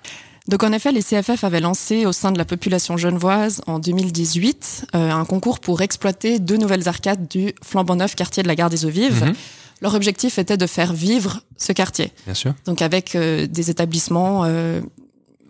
Donc 0.49 0.65
en 0.65 0.73
effet, 0.73 0.91
les 0.91 1.03
CFF 1.03 1.45
avaient 1.45 1.61
lancé 1.61 2.07
au 2.07 2.13
sein 2.13 2.33
de 2.33 2.39
la 2.39 2.45
population 2.45 2.97
genevoise 2.97 3.63
en 3.67 3.79
2018 3.79 4.87
euh, 4.95 5.11
un 5.11 5.25
concours 5.25 5.61
pour 5.61 5.81
exploiter 5.81 6.39
deux 6.39 6.57
nouvelles 6.57 6.89
arcades 6.89 7.29
du 7.29 7.55
flambant 7.63 7.97
neuf 7.97 8.15
quartier 8.15 8.43
de 8.43 8.49
la 8.49 8.57
Gare 8.57 8.71
des 8.71 8.85
Eaux 8.85 8.91
Vives. 8.91 9.25
Mhm. 9.25 9.35
Leur 9.81 9.95
objectif 9.95 10.39
était 10.39 10.57
de 10.57 10.67
faire 10.67 10.93
vivre 10.93 11.41
ce 11.57 11.73
quartier, 11.73 12.13
Bien 12.27 12.35
sûr. 12.35 12.55
donc 12.67 12.83
avec 12.83 13.15
euh, 13.15 13.47
des 13.47 13.71
établissements 13.71 14.45
euh, 14.45 14.81
De 14.81 14.87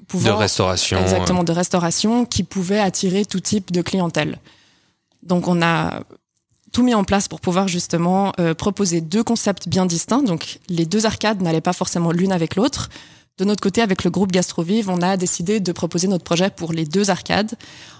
pouvant 0.06 0.36
restauration. 0.36 1.00
exactement 1.00 1.42
de 1.44 1.52
restauration 1.52 2.24
qui 2.24 2.44
pouvaient 2.44 2.78
attirer 2.80 3.24
tout 3.24 3.40
type 3.40 3.72
de 3.72 3.82
clientèle. 3.82 4.38
Donc 5.22 5.48
on 5.48 5.60
a 5.62 6.02
tout 6.72 6.82
mis 6.84 6.94
en 6.94 7.02
place 7.04 7.26
pour 7.26 7.40
pouvoir 7.40 7.66
justement 7.66 8.32
euh, 8.38 8.54
proposer 8.54 9.00
deux 9.00 9.24
concepts 9.24 9.68
bien 9.68 9.86
distincts. 9.86 10.22
Donc 10.22 10.60
les 10.68 10.86
deux 10.86 11.06
arcades 11.06 11.42
n'allaient 11.42 11.60
pas 11.60 11.72
forcément 11.72 12.12
l'une 12.12 12.32
avec 12.32 12.54
l'autre. 12.56 12.88
De 13.38 13.44
notre 13.44 13.62
côté, 13.62 13.80
avec 13.80 14.04
le 14.04 14.10
groupe 14.10 14.32
Gastrovive, 14.32 14.90
on 14.90 15.00
a 15.02 15.16
décidé 15.16 15.60
de 15.60 15.72
proposer 15.72 16.06
notre 16.08 16.24
projet 16.24 16.50
pour 16.50 16.72
les 16.72 16.84
deux 16.84 17.10
arcades 17.10 17.54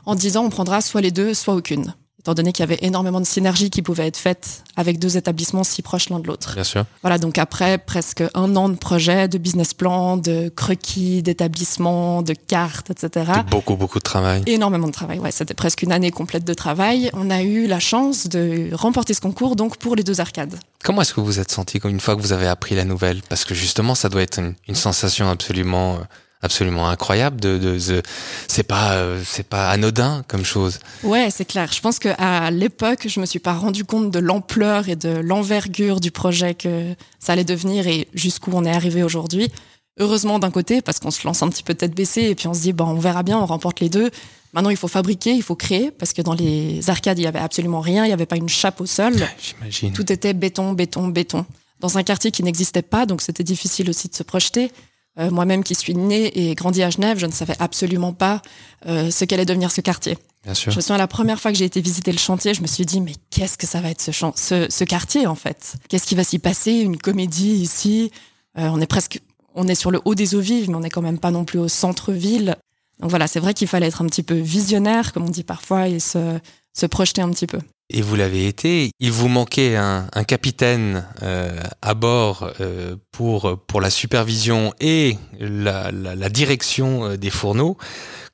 en 0.04 0.14
disant 0.14 0.44
on 0.44 0.50
prendra 0.50 0.80
soit 0.82 1.00
les 1.00 1.10
deux, 1.10 1.34
soit 1.34 1.54
aucune. 1.54 1.94
Étant 2.20 2.34
donné 2.34 2.52
qu'il 2.52 2.62
y 2.62 2.68
avait 2.68 2.78
énormément 2.82 3.20
de 3.20 3.26
synergies 3.26 3.70
qui 3.70 3.82
pouvaient 3.82 4.06
être 4.06 4.18
faites 4.18 4.62
avec 4.76 4.98
deux 4.98 5.16
établissements 5.16 5.64
si 5.64 5.80
proches 5.80 6.10
l'un 6.10 6.18
de 6.20 6.26
l'autre. 6.26 6.54
Bien 6.54 6.64
sûr. 6.64 6.84
Voilà, 7.02 7.18
donc 7.18 7.38
après 7.38 7.78
presque 7.78 8.22
un 8.34 8.56
an 8.56 8.68
de 8.68 8.76
projet, 8.76 9.26
de 9.26 9.38
business 9.38 9.72
plan, 9.72 10.18
de 10.18 10.50
croquis, 10.54 11.22
d'établissement, 11.22 12.20
de 12.22 12.34
cartes, 12.34 12.90
etc. 12.90 13.32
Beaucoup, 13.50 13.76
beaucoup 13.76 13.98
de 13.98 14.04
travail. 14.04 14.42
Énormément 14.46 14.86
de 14.86 14.92
travail, 14.92 15.18
ouais, 15.18 15.30
c'était 15.32 15.54
presque 15.54 15.82
une 15.82 15.92
année 15.92 16.10
complète 16.10 16.44
de 16.44 16.54
travail. 16.54 17.10
On 17.14 17.30
a 17.30 17.42
eu 17.42 17.66
la 17.66 17.80
chance 17.80 18.28
de 18.28 18.68
remporter 18.74 19.14
ce 19.14 19.20
concours 19.20 19.56
donc 19.56 19.78
pour 19.78 19.96
les 19.96 20.04
deux 20.04 20.20
arcades. 20.20 20.58
Comment 20.84 21.02
est-ce 21.02 21.14
que 21.14 21.20
vous 21.20 21.40
êtes 21.40 21.50
senti 21.50 21.78
une 21.84 22.00
fois 22.00 22.16
que 22.16 22.20
vous 22.20 22.32
avez 22.32 22.46
appris 22.46 22.74
la 22.74 22.84
nouvelle? 22.84 23.22
Parce 23.28 23.44
que 23.44 23.54
justement, 23.54 23.94
ça 23.94 24.08
doit 24.08 24.22
être 24.22 24.38
une, 24.38 24.54
une 24.68 24.74
sensation 24.74 25.28
absolument, 25.28 25.94
euh, 25.94 25.98
absolument 26.42 26.88
incroyable. 26.88 27.40
De, 27.40 27.58
de, 27.58 27.78
de- 27.78 28.02
c'est 28.48 28.62
pas, 28.62 28.92
euh, 28.94 29.22
c'est 29.24 29.46
pas 29.46 29.70
anodin 29.70 30.22
comme 30.28 30.44
chose. 30.44 30.78
Ouais, 31.02 31.28
c'est 31.30 31.44
clair. 31.44 31.70
Je 31.72 31.80
pense 31.80 31.98
que 31.98 32.08
à 32.18 32.50
l'époque, 32.50 33.06
je 33.08 33.20
me 33.20 33.26
suis 33.26 33.38
pas 33.38 33.52
rendu 33.54 33.84
compte 33.84 34.10
de 34.10 34.18
l'ampleur 34.18 34.88
et 34.88 34.96
de 34.96 35.10
l'envergure 35.10 36.00
du 36.00 36.10
projet 36.10 36.54
que 36.54 36.94
ça 37.18 37.32
allait 37.34 37.44
devenir 37.44 37.86
et 37.86 38.08
jusqu'où 38.14 38.50
on 38.54 38.64
est 38.64 38.72
arrivé 38.74 39.02
aujourd'hui. 39.02 39.50
Heureusement 39.98 40.38
d'un 40.38 40.50
côté, 40.50 40.80
parce 40.80 40.98
qu'on 40.98 41.10
se 41.10 41.26
lance 41.26 41.42
un 41.42 41.48
petit 41.50 41.62
peu 41.62 41.74
tête 41.74 41.94
baissée 41.94 42.22
et 42.22 42.34
puis 42.34 42.46
on 42.48 42.54
se 42.54 42.60
dit, 42.60 42.72
bon, 42.72 42.86
on 42.86 42.94
verra 42.98 43.22
bien, 43.22 43.38
on 43.38 43.44
remporte 43.44 43.80
les 43.80 43.88
deux. 43.90 44.10
Maintenant, 44.54 44.70
il 44.70 44.76
faut 44.76 44.88
fabriquer, 44.88 45.32
il 45.34 45.42
faut 45.42 45.54
créer, 45.54 45.90
parce 45.92 46.12
que 46.12 46.22
dans 46.22 46.32
les 46.34 46.88
arcades, 46.90 47.18
il 47.18 47.22
y 47.22 47.26
avait 47.26 47.38
absolument 47.38 47.80
rien, 47.80 48.04
il 48.06 48.08
y 48.08 48.12
avait 48.12 48.26
pas 48.26 48.36
une 48.36 48.48
chape 48.48 48.80
au 48.80 48.86
sol. 48.86 49.14
J'imagine. 49.40 49.92
Tout 49.92 50.10
était 50.10 50.32
béton, 50.32 50.72
béton, 50.72 51.06
béton. 51.08 51.44
Dans 51.78 51.98
un 51.98 52.02
quartier 52.02 52.30
qui 52.32 52.42
n'existait 52.42 52.82
pas, 52.82 53.06
donc 53.06 53.20
c'était 53.22 53.44
difficile 53.44 53.88
aussi 53.90 54.08
de 54.08 54.14
se 54.14 54.22
projeter. 54.22 54.72
Euh, 55.18 55.30
Moi-même 55.30 55.64
qui 55.64 55.74
suis 55.74 55.94
née 55.94 56.26
et 56.38 56.54
grandie 56.54 56.82
à 56.82 56.90
Genève, 56.90 57.18
je 57.18 57.26
ne 57.26 57.32
savais 57.32 57.56
absolument 57.58 58.12
pas 58.12 58.40
euh, 58.86 59.10
ce 59.10 59.24
qu'allait 59.24 59.44
devenir 59.44 59.72
ce 59.72 59.80
quartier. 59.80 60.16
Bien 60.44 60.54
sûr. 60.54 60.70
Je 60.72 60.76
me 60.76 60.80
souviens 60.80 60.98
la 60.98 61.08
première 61.08 61.40
fois 61.40 61.50
que 61.52 61.58
j'ai 61.58 61.64
été 61.64 61.80
visiter 61.80 62.12
le 62.12 62.18
chantier, 62.18 62.54
je 62.54 62.62
me 62.62 62.66
suis 62.66 62.86
dit 62.86 63.00
mais 63.00 63.12
qu'est-ce 63.30 63.58
que 63.58 63.66
ça 63.66 63.80
va 63.80 63.90
être 63.90 64.00
ce, 64.00 64.66
ce 64.70 64.84
quartier 64.84 65.26
en 65.26 65.34
fait? 65.34 65.74
Qu'est-ce 65.88 66.06
qui 66.06 66.14
va 66.14 66.24
s'y 66.24 66.38
passer? 66.38 66.72
Une 66.72 66.96
comédie 66.96 67.52
ici? 67.54 68.10
Euh, 68.56 68.68
On 68.68 68.80
est 68.80 68.86
presque, 68.86 69.20
on 69.54 69.66
est 69.68 69.74
sur 69.74 69.90
le 69.90 70.00
haut 70.04 70.14
des 70.14 70.34
eaux 70.34 70.40
vives, 70.40 70.70
mais 70.70 70.76
on 70.76 70.80
n'est 70.80 70.90
quand 70.90 71.02
même 71.02 71.18
pas 71.18 71.30
non 71.32 71.44
plus 71.44 71.58
au 71.58 71.68
centre-ville. 71.68 72.56
Donc 73.00 73.10
voilà, 73.10 73.26
c'est 73.26 73.40
vrai 73.40 73.52
qu'il 73.52 73.66
fallait 73.68 73.86
être 73.88 74.02
un 74.02 74.06
petit 74.06 74.22
peu 74.22 74.34
visionnaire, 74.34 75.12
comme 75.12 75.24
on 75.24 75.30
dit 75.30 75.44
parfois, 75.44 75.88
et 75.88 75.98
se, 76.00 76.38
se 76.72 76.86
projeter 76.86 77.20
un 77.22 77.30
petit 77.30 77.46
peu. 77.46 77.58
Et 77.92 78.02
vous 78.02 78.14
l'avez 78.14 78.46
été. 78.46 78.92
Il 79.00 79.10
vous 79.10 79.26
manquait 79.28 79.74
un, 79.76 80.06
un 80.12 80.24
capitaine 80.24 81.04
euh, 81.22 81.58
à 81.82 81.94
bord 81.94 82.48
euh, 82.60 82.94
pour 83.10 83.58
pour 83.66 83.80
la 83.80 83.90
supervision 83.90 84.72
et 84.80 85.18
la, 85.40 85.90
la, 85.90 86.14
la 86.14 86.28
direction 86.28 87.04
euh, 87.04 87.16
des 87.16 87.30
fourneaux. 87.30 87.76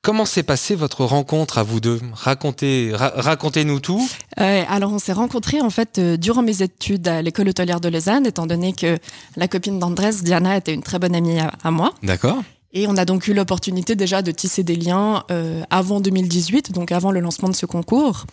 Comment 0.02 0.26
s'est 0.26 0.42
passée 0.42 0.74
votre 0.74 1.04
rencontre 1.04 1.56
à 1.58 1.62
vous 1.62 1.80
deux? 1.80 2.00
Racontez, 2.12 2.92
ra- 2.94 3.12
racontez-nous 3.16 3.80
tout. 3.80 4.06
Euh, 4.38 4.62
alors 4.68 4.92
on 4.92 4.98
s'est 4.98 5.14
rencontrés 5.14 5.60
en 5.62 5.70
fait 5.70 5.98
euh, 5.98 6.16
durant 6.18 6.42
mes 6.42 6.62
études 6.62 7.08
à 7.08 7.22
l'école 7.22 7.48
hôtelière 7.48 7.80
de 7.80 7.88
Lausanne, 7.88 8.26
étant 8.26 8.46
donné 8.46 8.72
que 8.74 8.98
la 9.36 9.48
copine 9.48 9.78
d'Andrés, 9.78 10.12
Diana, 10.22 10.56
était 10.58 10.74
une 10.74 10.82
très 10.82 10.98
bonne 10.98 11.14
amie 11.16 11.38
à- 11.40 11.50
à 11.64 11.70
moi. 11.70 11.92
D'accord. 12.02 12.42
Et 12.72 12.86
on 12.88 12.96
a 12.98 13.06
donc 13.06 13.26
eu 13.26 13.32
l'opportunité 13.32 13.96
déjà 13.96 14.20
de 14.20 14.30
tisser 14.32 14.62
des 14.62 14.76
liens 14.76 15.24
euh, 15.30 15.62
avant 15.70 16.00
2018, 16.00 16.72
donc 16.72 16.92
avant 16.92 17.10
le 17.10 17.20
lancement 17.20 17.48
de 17.48 17.54
ce 17.56 17.64
concours. 17.64 18.26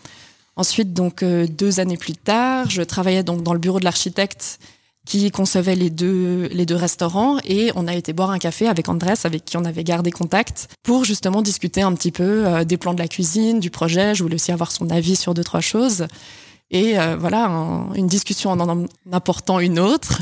Ensuite, 0.56 0.94
donc 0.94 1.24
euh, 1.24 1.48
deux 1.48 1.80
années 1.80 1.98
plus 1.98 2.14
tard, 2.14 2.70
je 2.70 2.82
travaillais 2.84 3.24
donc 3.24 3.42
dans 3.44 3.54
le 3.54 3.60
bureau 3.60 3.80
de 3.80 3.86
l'architecte 3.86 4.60
qui 5.06 5.32
concevait 5.32 5.76
les 5.76 5.90
deux 5.90 6.48
les 6.54 6.66
deux 6.66 6.76
restaurants 6.78 7.38
et 7.44 7.72
on 7.76 7.88
a 7.88 7.94
été 7.96 8.14
boire 8.14 8.30
un 8.30 8.38
café 8.40 8.70
avec 8.70 8.88
Andrés 8.88 9.16
avec 9.26 9.44
qui 9.44 9.58
on 9.58 9.66
avait 9.66 9.84
gardé 9.84 10.12
contact 10.12 10.70
pour 10.82 11.04
justement 11.04 11.42
discuter 11.42 11.82
un 11.82 11.92
petit 11.94 12.12
peu 12.12 12.46
euh, 12.48 12.64
des 12.64 12.78
plans 12.78 12.94
de 12.94 13.00
la 13.00 13.08
cuisine, 13.10 13.60
du 13.60 13.70
projet. 13.70 14.16
Je 14.16 14.24
voulais 14.24 14.36
aussi 14.36 14.52
avoir 14.54 14.72
son 14.72 14.90
avis 14.92 15.16
sur 15.18 15.34
deux 15.34 15.44
trois 15.44 15.60
choses. 15.60 16.08
Et 16.72 16.98
euh, 16.98 17.18
voilà, 17.20 17.46
un- 17.48 17.92
une 17.96 18.08
discussion 18.08 18.52
en 18.52 18.60
en 18.60 18.86
apportant 19.12 19.60
une 19.60 19.78
autre. 19.80 20.22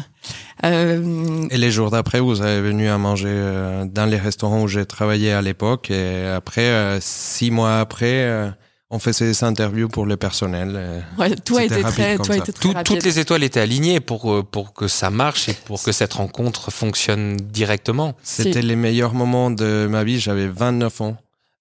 Et 0.63 1.57
les 1.57 1.71
jours 1.71 1.91
d'après, 1.91 2.19
vous 2.19 2.41
avez 2.41 2.61
venu 2.61 2.87
à 2.87 2.97
manger 2.97 3.83
dans 3.91 4.05
les 4.05 4.17
restaurants 4.17 4.61
où 4.63 4.67
j'ai 4.67 4.85
travaillé 4.85 5.31
à 5.31 5.41
l'époque. 5.41 5.89
Et 5.91 6.25
après, 6.27 6.99
six 7.01 7.49
mois 7.51 7.79
après, 7.79 8.51
on 8.93 8.99
faisait 8.99 9.25
des 9.25 9.43
interviews 9.43 9.87
pour 9.87 10.05
le 10.05 10.17
personnel. 10.17 10.73
euh. 10.75 10.99
ouais, 11.17 11.35
tout 11.37 11.57
a 11.57 11.63
été 11.63 11.81
très, 11.81 12.17
tout 12.17 12.31
a 12.31 12.37
été 12.37 12.51
très 12.53 12.61
Tout- 12.73 12.83
toutes 12.83 13.03
les 13.03 13.19
étoiles 13.19 13.43
étaient 13.43 13.59
alignées 13.61 13.99
pour 13.99 14.31
euh, 14.31 14.43
pour 14.43 14.73
que 14.73 14.87
ça 14.87 15.09
marche 15.09 15.49
et 15.49 15.53
pour 15.53 15.81
que 15.81 15.91
cette 15.91 16.13
rencontre 16.13 16.71
fonctionne 16.71 17.37
directement. 17.37 18.13
C'était 18.21 18.61
les 18.61 18.75
meilleurs 18.75 19.13
moments 19.13 19.49
de 19.49 19.87
ma 19.89 20.03
vie. 20.03 20.19
J'avais 20.19 20.47
29 20.47 21.01
ans. 21.01 21.17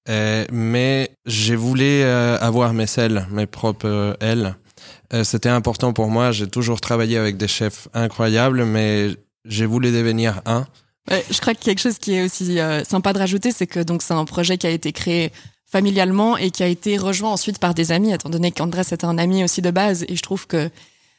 Euh, 0.08 0.44
mais 0.50 1.10
j'ai 1.26 1.56
voulu 1.56 1.84
euh, 1.84 2.36
avoir 2.40 2.72
mes 2.72 2.86
ailes, 2.96 3.26
mes 3.30 3.46
propres 3.46 3.86
euh, 3.86 4.14
ailes. 4.20 4.56
Euh, 5.12 5.24
C'était 5.24 5.50
important 5.50 5.92
pour 5.92 6.08
moi. 6.08 6.32
J'ai 6.32 6.48
toujours 6.48 6.80
travaillé 6.80 7.16
avec 7.18 7.36
des 7.36 7.48
chefs 7.48 7.86
incroyables, 7.94 8.64
mais 8.64 9.10
j'ai 9.44 9.66
voulu 9.66 9.92
devenir 9.92 10.40
un. 10.46 10.66
Ouais, 11.10 11.24
je 11.30 11.38
crois 11.40 11.54
que 11.54 11.60
quelque 11.60 11.80
chose 11.80 11.98
qui 11.98 12.14
est 12.14 12.24
aussi 12.24 12.58
euh, 12.60 12.82
sympa 12.84 13.12
de 13.12 13.18
rajouter, 13.18 13.52
c'est 13.52 13.66
que 13.66 13.80
donc 13.80 14.02
c'est 14.02 14.14
un 14.14 14.24
projet 14.24 14.56
qui 14.58 14.66
a 14.66 14.70
été 14.70 14.92
créé 14.92 15.32
familialement 15.70 16.36
et 16.36 16.50
qui 16.50 16.62
a 16.62 16.66
été 16.66 16.96
rejoint 16.98 17.30
ensuite 17.30 17.58
par 17.58 17.74
des 17.74 17.92
amis, 17.92 18.12
étant 18.12 18.28
donné 18.28 18.50
qu'Andrés 18.50 18.80
était 18.82 19.04
un 19.04 19.18
ami 19.18 19.44
aussi 19.44 19.62
de 19.62 19.70
base. 19.70 20.04
Et 20.08 20.16
je 20.16 20.22
trouve 20.22 20.46
que 20.46 20.70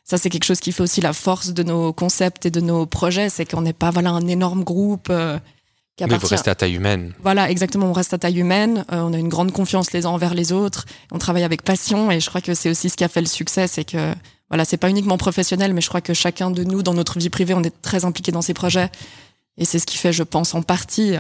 ça, 0.04 0.18
c'est 0.18 0.30
quelque 0.30 0.44
chose 0.44 0.60
qui 0.60 0.72
fait 0.72 0.84
aussi 0.84 1.00
la 1.02 1.14
force 1.14 1.50
de 1.54 1.64
nos 1.64 1.94
concepts 1.94 2.46
et 2.46 2.52
de 2.52 2.60
nos 2.60 2.86
projets, 2.86 3.30
c'est 3.30 3.46
qu'on 3.46 3.62
n'est 3.62 3.74
pas 3.74 3.92
voilà 3.92 4.10
un 4.12 4.28
énorme 4.28 4.64
groupe 4.64 5.08
euh, 5.10 5.38
qui 5.96 6.04
Mais 6.04 6.10
vous 6.10 6.16
appartient. 6.16 6.34
restez 6.36 6.50
à 6.50 6.56
taille 6.56 6.74
humaine. 6.76 7.14
Voilà, 7.22 7.50
exactement. 7.50 7.86
On 7.88 7.94
reste 7.94 8.14
à 8.14 8.18
taille 8.18 8.40
humaine. 8.40 8.84
euh, 8.92 9.02
on 9.02 9.14
a 9.14 9.18
une 9.18 9.30
grande 9.30 9.52
confiance 9.54 9.94
les 9.94 10.06
uns 10.06 10.10
envers 10.10 10.34
les 10.34 10.52
autres. 10.52 10.86
On 11.12 11.18
travaille 11.18 11.44
avec 11.44 11.62
passion 11.62 12.12
et 12.12 12.20
je 12.20 12.28
crois 12.28 12.42
que 12.42 12.54
c'est 12.54 12.70
aussi 12.70 12.90
ce 12.90 12.98
qui 12.98 13.04
a 13.04 13.08
fait 13.08 13.22
le 13.22 13.28
succès, 13.28 13.68
c'est 13.68 13.86
que 13.86 14.14
voilà, 14.50 14.66
c'est 14.66 14.76
pas 14.76 14.90
uniquement 14.90 15.18
professionnel, 15.18 15.74
mais 15.74 15.80
je 15.80 15.88
crois 15.88 16.02
que 16.02 16.14
chacun 16.14 16.52
de 16.52 16.66
nous, 16.66 16.84
dans 16.84 16.94
notre 16.94 17.20
vie 17.20 17.30
privée, 17.30 17.54
on 17.54 17.64
est 17.64 17.82
très 17.82 18.04
impliqué 18.04 18.34
dans 18.34 18.42
ces 18.42 18.54
projets. 18.54 18.90
Et 19.58 19.64
c'est 19.64 19.80
ce 19.80 19.86
qui 19.86 19.98
fait, 19.98 20.12
je 20.12 20.24
pense, 20.24 20.54
en 20.56 20.62
partie 20.62 21.14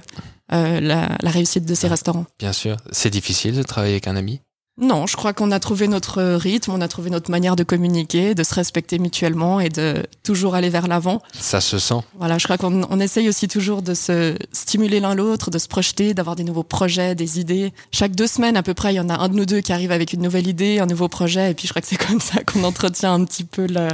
la, 0.51 1.17
la 1.19 1.29
réussite 1.29 1.65
de 1.65 1.73
ces 1.73 1.87
restaurants. 1.87 2.25
Bien 2.39 2.53
sûr. 2.53 2.77
C'est 2.91 3.09
difficile 3.09 3.55
de 3.55 3.63
travailler 3.63 3.93
avec 3.93 4.07
un 4.07 4.15
ami? 4.15 4.41
Non, 4.79 5.05
je 5.05 5.17
crois 5.17 5.33
qu'on 5.33 5.51
a 5.51 5.59
trouvé 5.59 5.87
notre 5.87 6.23
rythme, 6.23 6.71
on 6.71 6.81
a 6.81 6.87
trouvé 6.87 7.09
notre 7.09 7.29
manière 7.29 7.57
de 7.57 7.63
communiquer, 7.63 8.33
de 8.33 8.41
se 8.41 8.55
respecter 8.55 8.99
mutuellement 8.99 9.59
et 9.59 9.69
de 9.69 10.01
toujours 10.23 10.55
aller 10.55 10.69
vers 10.69 10.87
l'avant. 10.87 11.21
Ça 11.33 11.59
se 11.61 11.77
sent. 11.77 11.99
Voilà, 12.17 12.37
je 12.37 12.45
crois 12.45 12.57
qu'on 12.57 12.87
on 12.89 12.99
essaye 12.99 13.27
aussi 13.27 13.49
toujours 13.49 13.81
de 13.81 13.93
se 13.93 14.35
stimuler 14.53 15.01
l'un 15.01 15.13
l'autre, 15.13 15.51
de 15.51 15.59
se 15.59 15.67
projeter, 15.67 16.13
d'avoir 16.13 16.37
des 16.37 16.45
nouveaux 16.45 16.63
projets, 16.63 17.15
des 17.15 17.39
idées. 17.39 17.73
Chaque 17.91 18.15
deux 18.15 18.27
semaines 18.27 18.57
à 18.57 18.63
peu 18.63 18.73
près, 18.73 18.93
il 18.93 18.97
y 18.97 18.99
en 19.01 19.09
a 19.09 19.17
un 19.17 19.29
de 19.29 19.35
nous 19.35 19.45
deux 19.45 19.59
qui 19.59 19.73
arrive 19.73 19.91
avec 19.91 20.13
une 20.13 20.21
nouvelle 20.21 20.47
idée, 20.47 20.79
un 20.79 20.87
nouveau 20.87 21.09
projet, 21.09 21.51
et 21.51 21.53
puis 21.53 21.67
je 21.67 21.73
crois 21.73 21.81
que 21.81 21.87
c'est 21.87 22.03
comme 22.03 22.21
ça 22.21 22.41
qu'on 22.43 22.63
entretient 22.63 23.13
un 23.13 23.25
petit 23.25 23.43
peu 23.43 23.67
la, 23.67 23.89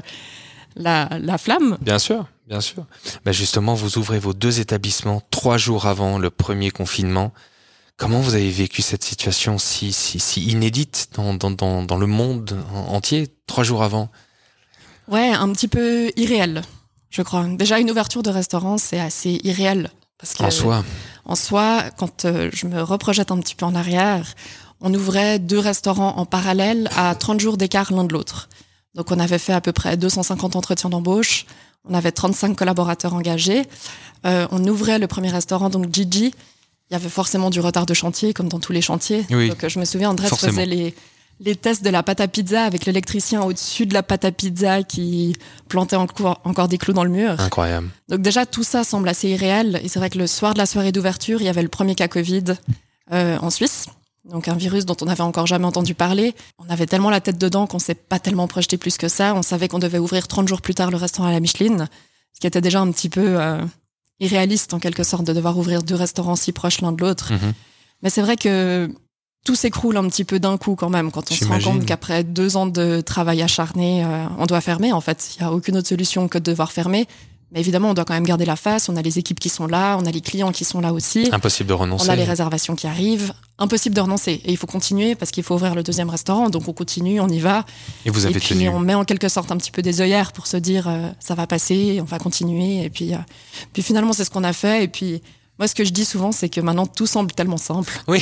la, 0.76 1.10
la 1.20 1.38
flamme. 1.38 1.78
Bien 1.82 2.00
sûr, 2.00 2.28
bien 2.48 2.62
sûr. 2.62 2.86
Bah 3.25 3.32
justement, 3.32 3.74
vous 3.74 3.98
ouvrez 3.98 4.20
vos 4.20 4.34
deux 4.34 4.60
établissements 4.60 5.22
trois 5.32 5.58
jours 5.58 5.86
avant 5.86 6.18
le 6.18 6.30
premier 6.30 6.72
confinement. 6.72 7.34
Comment 7.98 8.20
vous 8.22 8.36
avez 8.36 8.51
vécu 8.51 8.82
cette 8.82 9.04
situation 9.04 9.58
si, 9.58 9.92
si, 9.92 10.20
si 10.20 10.46
inédite 10.46 11.10
dans, 11.16 11.34
dans, 11.34 11.50
dans, 11.51 11.84
dans 11.84 11.98
le 11.98 12.06
monde 12.08 12.58
en- 12.74 12.94
entier, 12.96 13.27
trois 13.48 13.63
jours 13.63 13.82
avant? 13.84 14.10
Ouais, 15.08 15.30
un 15.30 15.51
petit 15.51 15.68
peu 15.68 16.12
irréel, 16.16 16.62
je 17.10 17.22
crois. 17.22 17.46
Déjà, 17.48 17.80
une 17.80 17.89
ouverture 17.89 18.22
de 18.24 18.30
restaurant, 18.30 18.77
c'est 18.77 19.00
assez 19.00 19.39
irréel. 19.44 19.89
Parce 20.20 20.34
que, 20.34 20.44
En 20.44 20.51
soi, 20.51 20.84
En 21.25 21.36
soi, 21.36 21.84
quand 21.98 22.25
euh, 22.25 22.50
je 22.54 22.68
me 22.68 22.82
reprojette 22.82 23.32
un 23.32 23.39
petit 23.39 23.56
peu 23.56 23.66
en 23.66 23.74
arrière, 23.75 24.34
on 24.82 24.94
ouvrait 24.94 25.39
deux 25.39 25.60
restaurants 25.60 26.18
en 26.18 26.25
parallèle 26.25 26.89
à 26.96 27.16
30 27.16 27.39
jours 27.39 27.58
d'écart 27.58 27.92
l'un 27.94 28.04
de 28.04 28.13
l'autre. 28.13 28.48
Donc 28.96 29.12
on 29.12 29.20
avait 29.20 29.38
fait 29.39 29.54
à 29.54 29.62
peu 29.62 29.72
près 29.72 29.96
250 29.98 30.56
entretiens 30.56 30.89
d'embauche, 30.89 31.46
on 31.89 31.94
avait 31.94 32.12
35 32.12 32.56
collaborateurs 32.56 33.13
engagés. 33.13 33.63
Euh, 34.25 34.48
on 34.51 34.63
ouvrait 34.65 35.00
le 35.00 35.08
premier 35.08 35.29
restaurant, 35.29 35.70
donc 35.70 35.94
Gigi. 35.94 36.34
Il 36.89 36.94
y 36.94 36.96
avait 36.96 37.10
forcément 37.10 37.50
du 37.50 37.60
retard 37.60 37.86
de 37.86 37.94
chantier, 37.94 38.34
comme 38.34 38.48
dans 38.48 38.60
tous 38.60 38.72
les 38.72 38.82
chantiers. 38.82 39.25
Oui. 39.29 39.50
Donc 39.50 39.67
je 39.67 39.79
me 39.79 39.86
souviens, 39.86 40.15
Forcément. 40.15 40.53
faisait 40.53 40.65
les, 40.65 40.96
les 41.41 41.56
tests 41.56 41.84
de 41.84 41.89
la 41.89 42.01
pâte 42.01 42.22
à 42.22 42.27
pizza 42.27 42.63
avec 42.63 42.86
l'électricien 42.86 43.41
au-dessus 43.41 43.86
de 43.86 43.94
la 43.94 44.03
pâte 44.03 44.24
à 44.25 44.32
pizza 44.32 44.84
qui 44.84 45.36
plantait 45.67 45.98
encore, 45.98 46.39
encore 46.46 46.67
des 46.70 46.77
clous 46.77 46.94
dans 46.94 47.03
le 47.03 47.10
mur. 47.10 47.39
incroyable. 47.39 47.89
Donc 48.10 48.22
déjà, 48.22 48.46
tout 48.46 48.63
ça 48.63 48.84
semble 48.84 49.10
assez 49.10 49.29
irréel. 49.29 49.79
Et 49.84 49.89
c'est 49.89 50.00
vrai 50.00 50.10
que 50.10 50.17
le 50.17 50.27
soir 50.27 50.53
de 50.53 50.60
la 50.60 50.65
soirée 50.65 50.91
d'ouverture, 50.94 51.41
il 51.41 51.46
y 51.46 51.50
avait 51.50 51.62
le 51.62 51.67
premier 51.67 51.94
cas 51.96 52.08
Covid 52.08 52.44
euh, 53.12 53.38
en 53.41 53.50
Suisse. 53.50 53.88
Donc 54.29 54.48
un 54.48 54.55
virus 54.55 54.86
dont 54.86 54.96
on 55.01 55.05
n'avait 55.05 55.22
encore 55.22 55.48
jamais 55.48 55.65
entendu 55.65 55.93
parler. 55.93 56.36
On 56.60 56.69
avait 56.69 56.86
tellement 56.86 57.10
la 57.10 57.22
tête 57.22 57.38
dedans 57.38 57.67
qu'on 57.67 57.79
s'est 57.79 57.96
pas 57.96 58.19
tellement 58.19 58.48
projeté 58.48 58.77
plus 58.77 58.98
que 58.98 59.07
ça. 59.07 59.34
On 59.34 59.41
savait 59.41 59.67
qu'on 59.67 59.79
devait 59.79 60.00
ouvrir 60.00 60.27
30 60.27 60.48
jours 60.48 60.62
plus 60.62 60.75
tard 60.75 60.91
le 60.91 60.98
restaurant 60.98 61.29
à 61.29 61.31
la 61.31 61.39
Micheline, 61.39 61.88
ce 62.34 62.39
qui 62.39 62.48
était 62.48 62.62
déjà 62.62 62.81
un 62.81 62.91
petit 62.91 63.10
peu 63.10 63.39
euh, 63.39 63.63
irréaliste 64.19 64.74
en 64.74 64.79
quelque 64.79 65.03
sorte 65.03 65.24
de 65.25 65.34
devoir 65.34 65.57
ouvrir 65.57 65.84
deux 65.84 65.96
restaurants 65.96 66.36
si 66.36 66.51
proches 66.51 66.81
l'un 66.81 66.91
de 66.91 67.01
l'autre. 67.01 67.31
Mhm. 67.34 67.53
Mais 68.03 68.10
c'est 68.10 68.22
vrai 68.22 68.36
que 68.36 68.89
tout 69.46 69.55
s'écroule 69.55 69.96
un 69.96 70.07
petit 70.10 70.25
peu 70.25 70.39
d'un 70.39 70.57
coup 70.57 70.75
quand 70.75 70.89
même 70.89 71.10
quand 71.10 71.31
on 71.31 71.34
se 71.34 71.46
rend 71.46 71.60
compte 71.60 71.86
qu'après 71.86 72.24
deux 72.25 72.57
ans 72.57 72.67
de 72.67 73.00
travail 73.00 73.41
acharné, 73.41 74.03
euh, 74.03 74.25
on 74.38 74.46
doit 74.46 74.62
fermer. 74.62 74.91
En 74.91 75.01
fait, 75.01 75.36
il 75.36 75.41
n'y 75.41 75.48
a 75.48 75.53
aucune 75.53 75.77
autre 75.77 75.88
solution 75.88 76.27
que 76.27 76.38
de 76.38 76.43
devoir 76.43 76.74
fermer. 76.74 77.07
Mais 77.51 77.62
évidemment, 77.62 77.92
on 77.92 77.94
doit 77.94 78.04
quand 78.04 78.13
même 78.13 78.25
garder 78.25 78.44
la 78.46 78.58
face. 78.58 78.89
On 78.89 78.96
a 78.98 79.01
les 79.01 79.20
équipes 79.20 79.39
qui 79.39 79.48
sont 79.48 79.68
là, 79.68 79.98
on 79.98 80.06
a 80.06 80.12
les 80.12 80.20
clients 80.20 80.51
qui 80.51 80.66
sont 80.66 80.82
là 80.82 80.92
aussi. 80.92 81.30
Impossible 81.32 81.70
de 81.70 81.74
renoncer. 81.74 82.08
On 82.08 82.12
a 82.12 82.16
les 82.16 82.25
réservations 82.25 82.75
qui 82.75 82.88
arrivent. 82.88 83.34
Impossible 83.58 83.96
de 83.96 84.01
renoncer. 84.01 84.42
Et 84.44 84.51
il 84.51 84.58
faut 84.58 84.68
continuer 84.68 85.16
parce 85.16 85.32
qu'il 85.32 85.44
faut 85.44 85.56
ouvrir 85.56 85.74
le 85.74 85.82
deuxième 85.82 86.10
restaurant. 86.10 86.50
Donc 86.50 86.68
on 86.68 86.74
continue, 86.74 87.22
on 87.22 87.30
y 87.30 87.39
va. 87.39 87.66
Et 88.06 88.10
vous 88.10 88.25
et 88.25 88.30
avez 88.30 88.39
puis 88.39 88.50
tenu. 88.50 88.68
on 88.68 88.80
met 88.80 88.96
en 88.96 89.06
quelque 89.06 89.30
sorte 89.30 89.51
un 89.51 89.58
petit 89.58 89.72
peu 89.72 89.82
des 89.82 90.01
œillères 90.01 90.34
pour 90.34 90.46
se 90.46 90.58
dire 90.58 90.89
euh, 90.89 91.10
ça 91.20 91.36
va 91.36 91.48
passer, 91.48 92.00
on 92.01 92.06
va 92.06 92.20
continuer. 92.20 92.84
Et 92.84 92.89
puis, 92.89 93.13
euh, 93.13 93.18
puis 93.72 93.82
finalement, 93.82 94.12
c'est 94.12 94.25
ce 94.25 94.30
qu'on 94.30 94.44
a 94.44 94.54
fait. 94.54 94.84
Et 94.84 94.88
puis 94.89 95.22
moi, 95.58 95.68
ce 95.68 95.74
que 95.74 95.86
je 95.86 95.92
dis 95.92 96.06
souvent, 96.06 96.34
c'est 96.34 96.50
que 96.50 96.60
maintenant 96.60 96.86
tout 96.86 97.08
semble 97.08 97.32
tellement 97.32 97.58
simple. 97.58 98.01
Oui, 98.08 98.22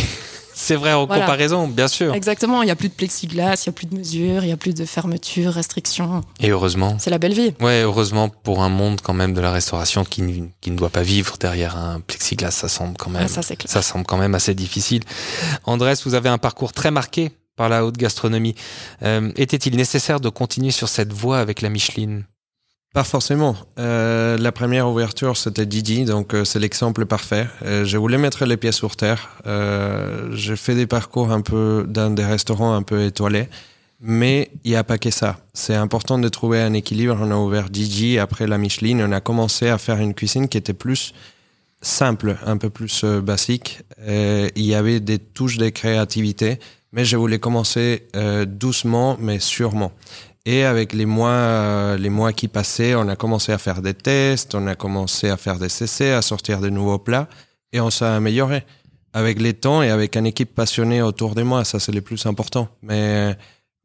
c'est 0.56 0.76
vrai 0.76 0.94
en 0.94 1.06
Voilà. 1.06 1.24
comparaison, 1.26 1.68
bien 1.68 1.88
sûr. 1.88 2.14
Exactement. 2.16 2.64
Il 2.64 2.66
n'y 2.66 2.72
a 2.72 2.76
plus 2.76 2.90
de 2.90 2.94
plexiglas, 2.94 3.62
il 3.66 3.70
n'y 3.70 3.70
a 3.70 3.72
plus 3.74 3.86
de 3.88 3.96
mesures, 3.96 4.44
il 4.44 4.48
n'y 4.48 4.52
a 4.54 4.58
plus 4.58 4.74
de 4.74 4.86
fermetures, 4.86 5.52
restrictions. 5.54 6.22
Et 6.40 6.50
heureusement. 6.50 6.96
C'est 7.00 7.10
la 7.10 7.18
belle 7.18 7.34
vie. 7.34 7.54
Ouais, 7.60 7.82
heureusement 7.84 8.30
pour 8.30 8.64
un 8.64 8.70
monde 8.70 9.02
quand 9.02 9.14
même 9.14 9.34
de 9.34 9.42
la 9.42 9.52
restauration 9.52 10.04
qui, 10.06 10.22
ne- 10.22 10.48
qui 10.62 10.72
ne 10.72 10.78
doit 10.78 10.90
pas 10.90 11.04
vivre 11.04 11.36
derrière 11.40 11.78
un 11.78 12.00
plexiglas, 12.00 12.52
ça 12.52 12.68
semble 12.70 12.96
quand 12.98 13.10
même, 13.12 13.24
Ah, 13.26 13.28
ça, 13.28 13.42
c'est 13.42 13.56
clair. 13.58 13.72
ça 13.72 13.82
semble 13.82 14.06
quand 14.06 14.18
même 14.18 14.34
assez 14.36 14.56
difficile. 14.56 15.04
Andrés, 15.66 15.94
vous 16.06 16.14
avez 16.14 16.30
un 16.30 16.38
parcours 16.38 16.74
très 16.74 16.92
marqué 16.92 17.32
par 17.56 17.70
la 17.70 17.86
haute 17.86 17.98
gastronomie. 17.98 18.56
Euh, 19.04 19.32
Était-il 19.38 19.76
nécessaire 19.78 20.20
de 20.20 20.30
continuer 20.30 20.72
sur 20.72 20.90
cette 20.90 21.14
voie 21.14 21.40
avec 21.40 21.62
la 21.62 21.70
Micheline? 21.70 22.26
Pas 22.96 23.04
forcément. 23.04 23.58
Euh, 23.78 24.38
la 24.38 24.54
première 24.54 24.88
ouverture, 24.88 25.36
c'était 25.36 25.66
Didi, 25.66 26.06
donc 26.06 26.34
euh, 26.34 26.46
c'est 26.46 26.60
l'exemple 26.60 27.06
parfait. 27.06 27.46
Euh, 27.66 27.84
je 27.84 27.98
voulais 27.98 28.18
mettre 28.18 28.46
les 28.46 28.56
pieds 28.56 28.72
sur 28.72 28.96
terre. 28.96 29.32
J'ai 30.32 30.56
fait 30.56 30.76
des 30.76 30.88
parcours 30.88 31.30
un 31.30 31.42
peu 31.42 31.86
dans 31.90 32.10
des 32.10 32.24
restaurants 32.24 32.74
un 32.74 32.84
peu 32.84 33.04
étoilés, 33.04 33.50
mais 34.00 34.50
il 34.64 34.72
n'y 34.72 34.78
a 34.78 34.86
pas 34.86 34.98
que 34.98 35.12
ça. 35.12 35.36
C'est 35.54 35.76
important 35.76 36.18
de 36.18 36.30
trouver 36.30 36.62
un 36.62 36.72
équilibre. 36.72 37.18
On 37.20 37.32
a 37.32 37.36
ouvert 37.36 37.70
Didi, 37.70 38.18
après 38.18 38.48
la 38.48 38.58
Micheline, 38.58 39.02
on 39.02 39.12
a 39.12 39.20
commencé 39.20 39.68
à 39.68 39.78
faire 39.78 39.98
une 40.00 40.14
cuisine 40.14 40.48
qui 40.48 40.58
était 40.58 40.72
plus 40.72 41.14
simple, 41.82 42.38
un 42.46 42.56
peu 42.56 42.70
plus 42.70 43.04
basique. 43.04 43.82
Il 44.08 44.64
y 44.64 44.74
avait 44.74 45.02
des 45.02 45.20
touches 45.20 45.58
de 45.58 45.68
créativité, 45.68 46.60
mais 46.94 47.04
je 47.04 47.18
voulais 47.18 47.40
commencer 47.40 48.08
doucement, 48.48 49.18
mais 49.20 49.40
sûrement. 49.40 49.92
Et 50.46 50.64
avec 50.64 50.94
les 50.94 51.06
mois, 51.08 51.30
euh, 51.30 51.98
les 51.98 52.10
mois 52.10 52.32
qui 52.34 52.48
passaient, 52.48 52.94
on 52.96 53.08
a 53.08 53.16
commencé 53.16 53.52
à 53.52 53.58
faire 53.58 53.82
des 53.82 53.94
tests, 53.96 54.54
on 54.54 54.68
a 54.68 54.76
commencé 54.76 55.30
à 55.30 55.38
faire 55.38 55.58
des 55.58 55.66
essais, 55.84 56.12
à 56.12 56.22
sortir 56.22 56.60
de 56.62 56.70
nouveaux 56.70 57.00
plats, 57.00 57.28
et 57.74 57.80
on 57.80 57.90
s'est 57.90 58.06
amélioré 58.06 58.64
avec 59.14 59.42
les 59.42 59.54
temps 59.54 59.82
et 59.82 59.90
avec 59.90 60.16
une 60.18 60.26
équipe 60.28 60.54
passionnée 60.54 61.02
autour 61.02 61.34
de 61.36 61.42
moi. 61.42 61.64
Ça, 61.66 61.80
c'est 61.80 61.92
le 61.94 62.02
plus 62.02 62.26
important. 62.28 62.68
Mais 62.84 63.36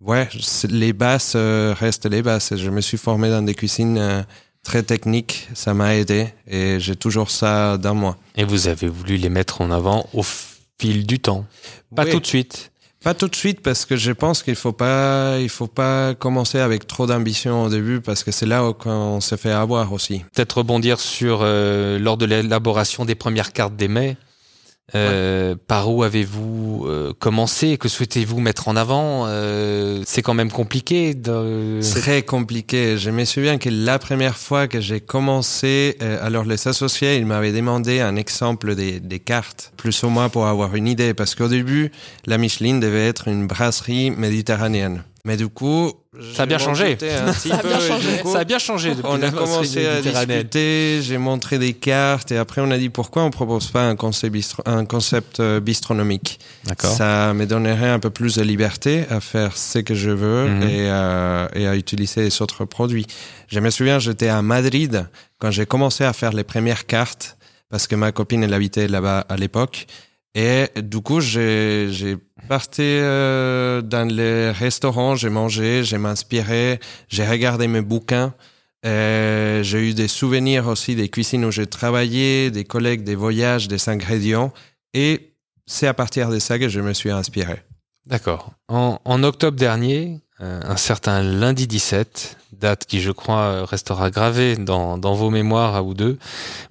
ouais, 0.01 0.29
les 0.69 0.93
bases 0.93 1.33
euh, 1.35 1.75
restent 1.79 2.07
les 2.11 2.21
bases. 2.21 2.55
Je 2.57 2.69
me 2.69 2.81
suis 2.83 2.99
formé 2.99 3.31
dans 3.31 3.41
des 3.43 3.55
cuisines 3.55 3.97
euh, 3.97 4.23
très 4.63 4.83
techniques, 4.83 5.49
ça 5.55 5.73
m'a 5.73 5.97
aidé, 5.97 6.27
et 6.47 6.79
j'ai 6.79 6.97
toujours 6.97 7.31
ça 7.31 7.79
dans 7.79 7.95
moi. 7.95 8.19
Et 8.37 8.45
vous 8.45 8.69
avez 8.69 8.89
voulu 8.89 9.17
les 9.17 9.31
mettre 9.31 9.63
en 9.63 9.71
avant 9.71 10.07
au 10.13 10.23
fil 10.79 11.07
du 11.07 11.21
temps. 11.21 11.47
Pas 11.97 12.05
Oui. 12.05 12.11
tout 12.11 12.21
de 12.21 12.27
suite. 12.27 12.70
Pas 13.03 13.15
tout 13.15 13.29
de 13.29 13.35
suite 13.35 13.63
parce 13.63 13.87
que 13.87 13.97
je 13.97 14.13
pense 14.13 14.43
qu'il 14.43 14.57
faut 14.57 14.73
pas, 14.75 15.39
il 15.41 15.49
faut 15.49 15.67
pas 15.67 16.15
commencer 16.15 16.59
avec 16.59 16.87
trop 16.87 17.07
d'ambition 17.07 17.63
au 17.63 17.69
début 17.71 18.03
parce 18.03 18.23
que 18.23 18.31
c'est 18.31 18.45
là 18.45 18.69
où 18.69 18.75
on 18.85 19.21
s'est 19.21 19.39
fait 19.39 19.53
avoir 19.53 19.95
aussi. 19.95 20.23
Peut-être 20.35 20.59
rebondir 20.59 21.01
sur 21.01 21.41
euh, 21.41 21.99
lors 21.99 22.19
de 22.19 22.27
l'élaboration 22.27 23.07
des 23.07 23.15
premières 23.15 23.55
cartes 23.55 23.75
des 23.75 23.89
mets. 23.89 24.19
Euh, 24.95 25.55
Par 25.67 25.91
où 25.93 26.03
avez-vous 26.03 26.85
euh, 26.87 27.13
commencé 27.19 27.79
Que 27.79 27.89
souhaitez-vous 27.89 28.41
mettre 28.41 28.69
en 28.69 28.77
avant 28.77 29.25
Euh, 29.27 30.03
C'est 30.07 30.23
quand 30.23 30.35
même 30.35 30.51
compliqué. 30.51 31.15
De... 31.15 31.81
Très 32.01 32.23
compliqué. 32.23 32.97
Je 32.99 33.11
me 33.11 33.25
souviens 33.25 33.59
que 33.59 33.69
la 33.71 33.99
première 33.99 34.37
fois 34.37 34.69
que 34.69 34.81
j'ai 34.81 35.01
commencé, 35.01 35.97
euh, 36.03 36.25
alors 36.25 36.45
les 36.45 36.67
associés, 36.69 37.17
ils 37.17 37.27
m'avaient 37.27 37.53
demandé 37.53 38.01
un 38.01 38.17
exemple 38.17 38.75
des, 38.75 39.01
des 39.01 39.19
cartes, 39.21 39.73
plus 39.77 40.03
ou 40.03 40.09
moins 40.09 40.29
pour 40.29 40.47
avoir 40.47 40.75
une 40.75 40.87
idée, 40.89 41.15
parce 41.15 41.35
qu'au 41.35 41.49
début, 41.49 41.91
la 42.27 42.39
Micheline 42.39 42.81
devait 42.81 43.07
être 43.07 43.29
une 43.29 43.47
brasserie 43.47 44.11
méditerranéenne. 44.11 45.05
Mais 45.25 45.37
du 45.37 45.49
coup, 45.49 45.93
Ça 46.35 46.43
a 46.43 46.47
bien 46.47 46.59
changé. 46.59 46.89
monté 46.91 47.13
un 47.15 47.33
petit 47.33 47.49
Ça 47.51 47.59
a 47.59 47.63
bien 47.63 47.79
changé. 47.79 48.19
coup, 48.19 48.33
Ça 48.33 48.39
a 48.41 48.45
bien 48.45 48.59
changé. 48.59 48.89
depuis 48.97 49.03
On 49.09 49.23
a 49.23 49.31
commencé 49.31 49.87
à 49.87 50.01
discuter, 50.03 50.99
j'ai 51.03 51.19
montré 51.19 51.61
des 51.61 51.73
cartes 51.73 52.33
et 52.33 52.37
après 52.37 52.61
on 52.61 52.71
a 52.73 52.79
dit 52.79 52.89
pourquoi 52.89 53.23
on 53.23 53.31
propose 53.31 53.69
pas 53.69 53.85
un 53.89 53.95
concept, 53.95 54.35
bistro- 54.35 54.63
un 54.67 54.85
concept 54.87 55.39
euh, 55.39 55.61
bistronomique. 55.61 56.41
D'accord. 56.65 56.91
Ça 56.91 57.33
me 57.33 57.47
donnerait 57.47 57.91
un 57.91 58.01
peu 58.01 58.11
plus 58.11 58.35
de 58.35 58.43
liberté 58.43 59.05
à 59.09 59.21
faire 59.21 59.57
ce 59.57 59.79
que 59.79 59.95
je 59.95 60.11
veux 60.11 60.49
Mhm. 60.49 60.63
et, 60.65 60.91
euh, 60.91 61.47
et 61.55 61.69
à 61.69 61.77
utiliser 61.77 62.23
les 62.23 62.43
autres 62.43 62.65
produits. 62.65 63.07
Je 63.47 63.61
me 63.61 63.71
souviens, 63.71 64.01
j'étais 64.01 64.29
à 64.29 64.43
Madrid 64.43 65.07
quand 65.39 65.53
j'ai 65.53 65.65
commencé 65.67 66.03
à 66.03 66.13
faire 66.13 66.33
les 66.33 66.45
premières 66.45 66.87
cartes 66.87 67.37
parce 67.71 67.87
que 67.87 67.95
ma 67.95 68.11
copine 68.11 68.43
elle 68.43 68.53
habitait 68.55 68.89
là-bas 68.89 69.27
à 69.29 69.37
l'époque. 69.37 69.87
Et 70.35 70.67
du 70.77 71.01
coup, 71.01 71.21
j'ai 71.21 72.17
parti 72.49 72.83
euh, 72.83 73.83
dans 73.83 74.09
les 74.09 74.51
restaurants, 74.51 75.17
j'ai 75.17 75.31
mangé, 75.31 75.83
j'ai 75.83 75.99
m'inspiré, 75.99 76.79
j'ai 77.09 77.27
regardé 77.27 77.67
mes 77.67 77.83
bouquins. 77.83 78.33
J'ai 78.85 79.91
eu 79.91 79.95
des 79.95 80.09
souvenirs 80.09 80.69
aussi 80.69 80.95
des 80.95 81.09
cuisines 81.09 81.45
où 81.45 81.51
j'ai 81.51 81.67
travaillé, 81.67 82.51
des 82.51 82.65
collègues, 82.65 83.03
des 83.03 83.17
voyages, 83.17 83.69
des 83.69 83.89
ingrédients. 83.89 84.53
Et 84.95 85.35
c'est 85.67 85.87
à 85.87 85.95
partir 85.95 86.31
de 86.31 86.39
ça 86.39 86.59
que 86.59 86.69
je 86.69 86.81
me 86.81 86.93
suis 86.93 87.11
inspiré. 87.11 87.63
D'accord. 88.07 88.53
En, 88.69 89.23
octobre 89.23 89.57
dernier, 89.57 90.19
un 90.41 90.77
certain 90.77 91.23
lundi 91.23 91.67
17, 91.67 92.39
date 92.61 92.85
qui 92.85 93.01
je 93.01 93.11
crois 93.11 93.41
euh, 93.41 93.65
restera 93.65 94.11
gravée 94.11 94.57
dans, 94.57 94.99
vos 94.99 95.31
mémoires 95.31 95.75
à 95.75 95.81
vous 95.81 95.95
deux, 95.95 96.19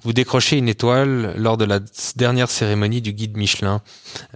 vous 0.03 0.13
décrochez 0.13 0.57
une 0.57 0.69
étoile 0.69 1.33
lors 1.37 1.57
de 1.57 1.65
la 1.65 1.79
dernière 2.15 2.49
cérémonie 2.49 3.01
du 3.01 3.13
guide 3.13 3.37
Michelin. 3.37 3.81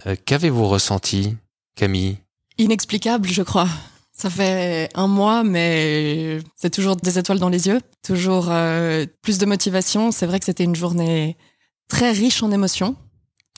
Euh, 0.06 0.16
Qu'avez-vous 0.24 0.66
ressenti, 0.66 1.36
Camille? 1.76 2.18
Inexplicable, 2.58 3.28
je 3.28 3.42
crois. 3.42 3.68
Ça 4.12 4.30
fait 4.30 4.88
un 4.94 5.08
mois, 5.08 5.42
mais 5.42 6.38
c'est 6.54 6.70
toujours 6.70 6.94
des 6.94 7.18
étoiles 7.18 7.40
dans 7.40 7.48
les 7.48 7.66
yeux, 7.66 7.80
toujours 8.04 8.46
euh, 8.48 9.06
plus 9.22 9.38
de 9.38 9.46
motivation. 9.46 10.12
C'est 10.12 10.26
vrai 10.26 10.38
que 10.38 10.44
c'était 10.44 10.64
une 10.64 10.76
journée 10.76 11.36
très 11.88 12.12
riche 12.12 12.42
en 12.42 12.52
émotions. 12.52 12.94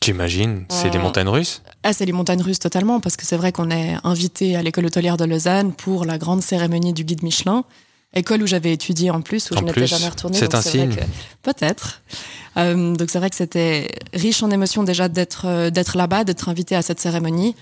J'imagine, 0.06 0.66
c'est 0.68 0.88
les 0.90 0.98
Euh, 0.98 1.02
montagnes 1.02 1.28
russes 1.28 1.62
Ah, 1.82 1.92
c'est 1.92 2.04
les 2.06 2.12
montagnes 2.12 2.40
russes 2.42 2.60
totalement, 2.60 3.00
parce 3.00 3.16
que 3.16 3.26
c'est 3.26 3.36
vrai 3.36 3.50
qu'on 3.50 3.70
est 3.72 3.96
invité 4.04 4.54
à 4.54 4.62
l'école 4.62 4.86
hôtelière 4.86 5.16
de 5.16 5.24
Lausanne 5.24 5.72
pour 5.72 6.04
la 6.04 6.16
grande 6.16 6.42
cérémonie 6.42 6.92
du 6.92 7.02
guide 7.02 7.24
Michelin, 7.24 7.64
école 8.14 8.44
où 8.44 8.46
j'avais 8.46 8.72
étudié 8.72 9.10
en 9.10 9.20
plus, 9.20 9.50
où 9.50 9.54
En 9.54 9.58
je 9.58 9.64
n'étais 9.64 9.86
jamais 9.88 10.08
retournée. 10.08 10.38
c'est 10.38 10.54
un 10.54 10.62
signe. 10.62 10.94
Peut-être. 11.42 12.02
Euh, 12.56 12.94
donc 12.94 13.10
c'est 13.10 13.18
vrai 13.18 13.30
que 13.30 13.36
c'était 13.36 13.90
riche 14.14 14.44
en 14.44 14.50
émotions 14.52 14.84
déjà 14.84 15.08
d'être 15.08 15.42
euh, 15.46 15.70
d'être 15.70 15.96
là-bas, 15.96 16.22
d'être 16.22 16.48
invité 16.48 16.76
à 16.76 16.82
cette 16.82 17.00
cérémonie, 17.00 17.56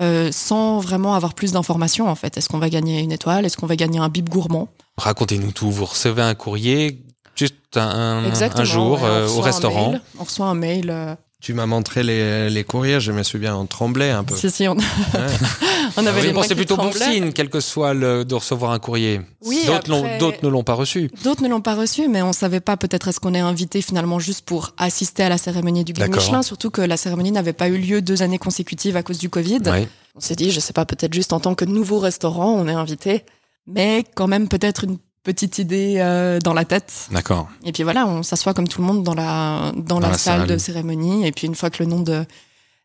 euh, 0.00 0.30
sans 0.32 0.78
vraiment 0.80 1.14
avoir 1.14 1.34
plus 1.34 1.52
d'informations 1.52 2.08
en 2.08 2.14
fait. 2.14 2.38
Est-ce 2.38 2.48
qu'on 2.48 2.58
va 2.58 2.70
gagner 2.70 3.00
une 3.00 3.12
étoile? 3.12 3.44
Est-ce 3.44 3.58
qu'on 3.58 3.66
va 3.66 3.76
gagner 3.76 3.98
un 3.98 4.08
bib 4.08 4.30
gourmand? 4.30 4.68
Racontez-nous 4.96 5.52
tout. 5.52 5.70
Vous 5.70 5.84
recevez 5.84 6.22
un 6.22 6.34
courrier 6.34 7.04
juste 7.36 7.76
un, 7.76 8.24
jour 8.64 9.02
ouais, 9.02 9.08
euh, 9.08 9.28
au 9.28 9.40
restaurant. 9.42 9.90
mail. 9.92 10.00
on 10.18 10.24
reçoit 10.24 10.46
un 10.46 10.54
mail. 10.54 10.88
euh, 10.90 11.14
Tu 11.40 11.54
m'as 11.54 11.64
montré 11.66 12.02
les, 12.02 12.50
les 12.50 12.64
courriers, 12.64 13.00
je 13.00 13.12
me 13.12 13.22
souviens, 13.22 13.56
on 13.56 13.64
tremblait 13.64 14.10
un 14.10 14.24
peu. 14.24 14.36
si 14.36 14.50
si, 14.50 14.68
on, 14.68 14.76
on 15.96 16.06
avait 16.06 16.20
Oui, 16.20 16.26
les 16.28 16.32
bon, 16.32 16.42
c'est 16.42 16.54
plutôt 16.54 16.76
bon 16.76 16.90
tremblaient. 16.90 17.12
signe, 17.14 17.32
quel 17.32 17.48
que 17.48 17.60
soit 17.60 17.94
le 17.94 18.24
de 18.24 18.34
recevoir 18.34 18.72
un 18.72 18.78
courrier. 18.78 19.20
Oui, 19.44 19.62
D'autres 19.66 19.88
l'ont- 19.90 20.04
après- 20.04 20.18
d'autres 20.18 20.38
ne 20.42 20.48
l'ont 20.48 20.62
pas 20.64 20.74
reçu. 20.74 21.10
D'autres 21.24 21.42
ne 21.42 21.48
l'ont 21.48 21.60
pas 21.62 21.74
reçu, 21.74 22.08
mais 22.08 22.20
on 22.22 22.32
savait 22.32 22.60
pas 22.60 22.76
peut-être 22.76 23.08
est-ce 23.08 23.20
qu'on 23.20 23.34
est 23.34 23.38
invité 23.40 23.80
finalement 23.82 24.18
juste 24.18 24.44
pour 24.44 24.72
assister 24.76 25.22
à 25.22 25.28
la 25.30 25.38
cérémonie 25.38 25.84
du 25.84 25.92
Guide. 25.94 26.14
Michelin, 26.14 26.42
surtout 26.42 26.70
que 26.70 26.82
la 26.82 26.96
cérémonie 26.96 27.32
n'avait 27.32 27.52
pas 27.54 27.68
eu 27.68 27.78
lieu 27.78 28.02
deux 28.02 28.22
années 28.22 28.38
consécutives 28.38 28.96
à 28.96 29.02
cause 29.02 29.18
du 29.18 29.30
Covid. 29.30 29.60
Ouais. 29.66 29.88
On 30.16 30.20
s'est 30.20 30.34
dit, 30.36 30.50
je 30.50 30.60
sais 30.60 30.72
pas, 30.72 30.84
peut-être 30.84 31.14
juste 31.14 31.32
en 31.32 31.40
tant 31.40 31.54
que 31.54 31.64
nouveau 31.64 31.98
restaurant, 32.00 32.52
on 32.52 32.68
est 32.68 32.72
invité, 32.72 33.24
mais 33.66 34.04
quand 34.14 34.26
même 34.26 34.48
peut-être 34.48 34.84
une 34.84 34.98
petite 35.22 35.58
idée 35.58 35.96
euh, 35.98 36.38
dans 36.40 36.54
la 36.54 36.64
tête. 36.64 37.08
D'accord. 37.10 37.48
Et 37.64 37.72
puis 37.72 37.82
voilà, 37.82 38.06
on 38.06 38.22
s'assoit 38.22 38.54
comme 38.54 38.68
tout 38.68 38.80
le 38.80 38.86
monde 38.86 39.02
dans 39.02 39.14
la 39.14 39.72
dans, 39.76 40.00
la, 40.00 40.08
la 40.08 40.14
salle, 40.18 40.40
salle. 40.40 40.48
de 40.48 40.56
cérémonie. 40.58 41.26
Et 41.26 41.32
puis 41.32 41.46
une 41.46 41.54
fois 41.54 41.70
que 41.70 41.82
le 41.82 41.88
nom 41.88 42.00
de 42.00 42.24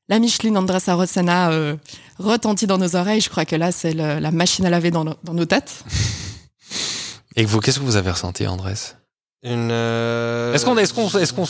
la 0.10 0.20
Micheline 0.20 0.58
Andrés 0.58 0.80
Arosena 0.88 1.50
euh, 1.52 1.76
retentit 2.20 2.68
dans 2.68 2.78
nos 2.78 2.96
oreilles, 2.96 3.22
je 3.22 3.30
crois 3.30 3.46
que 3.46 3.56
là 3.56 3.72
c'est 3.72 3.94
le- 3.94 4.20
la 4.20 4.32
machine 4.32 4.66
à 4.66 4.70
laver 4.70 4.92
dans, 4.92 5.04
nos- 5.04 5.16
dans 5.24 5.34
nos 5.34 5.46
têtes. 5.46 5.84
Et 7.36 7.46
vous, 7.46 7.60
qu'est-ce 7.60 7.80
que 7.80 7.84
vous 7.86 7.98
avez 7.98 8.12
ressenti, 8.12 8.48
Andrés 8.48 8.74
Une, 9.44 9.70
euh, 9.72 10.54
Est-ce 10.54 10.64
qu'on, 10.66 10.78
est-ce 10.78 10.94
qu'on, 10.94 11.10
est-ce 11.20 11.34
qu'on, 11.34 11.46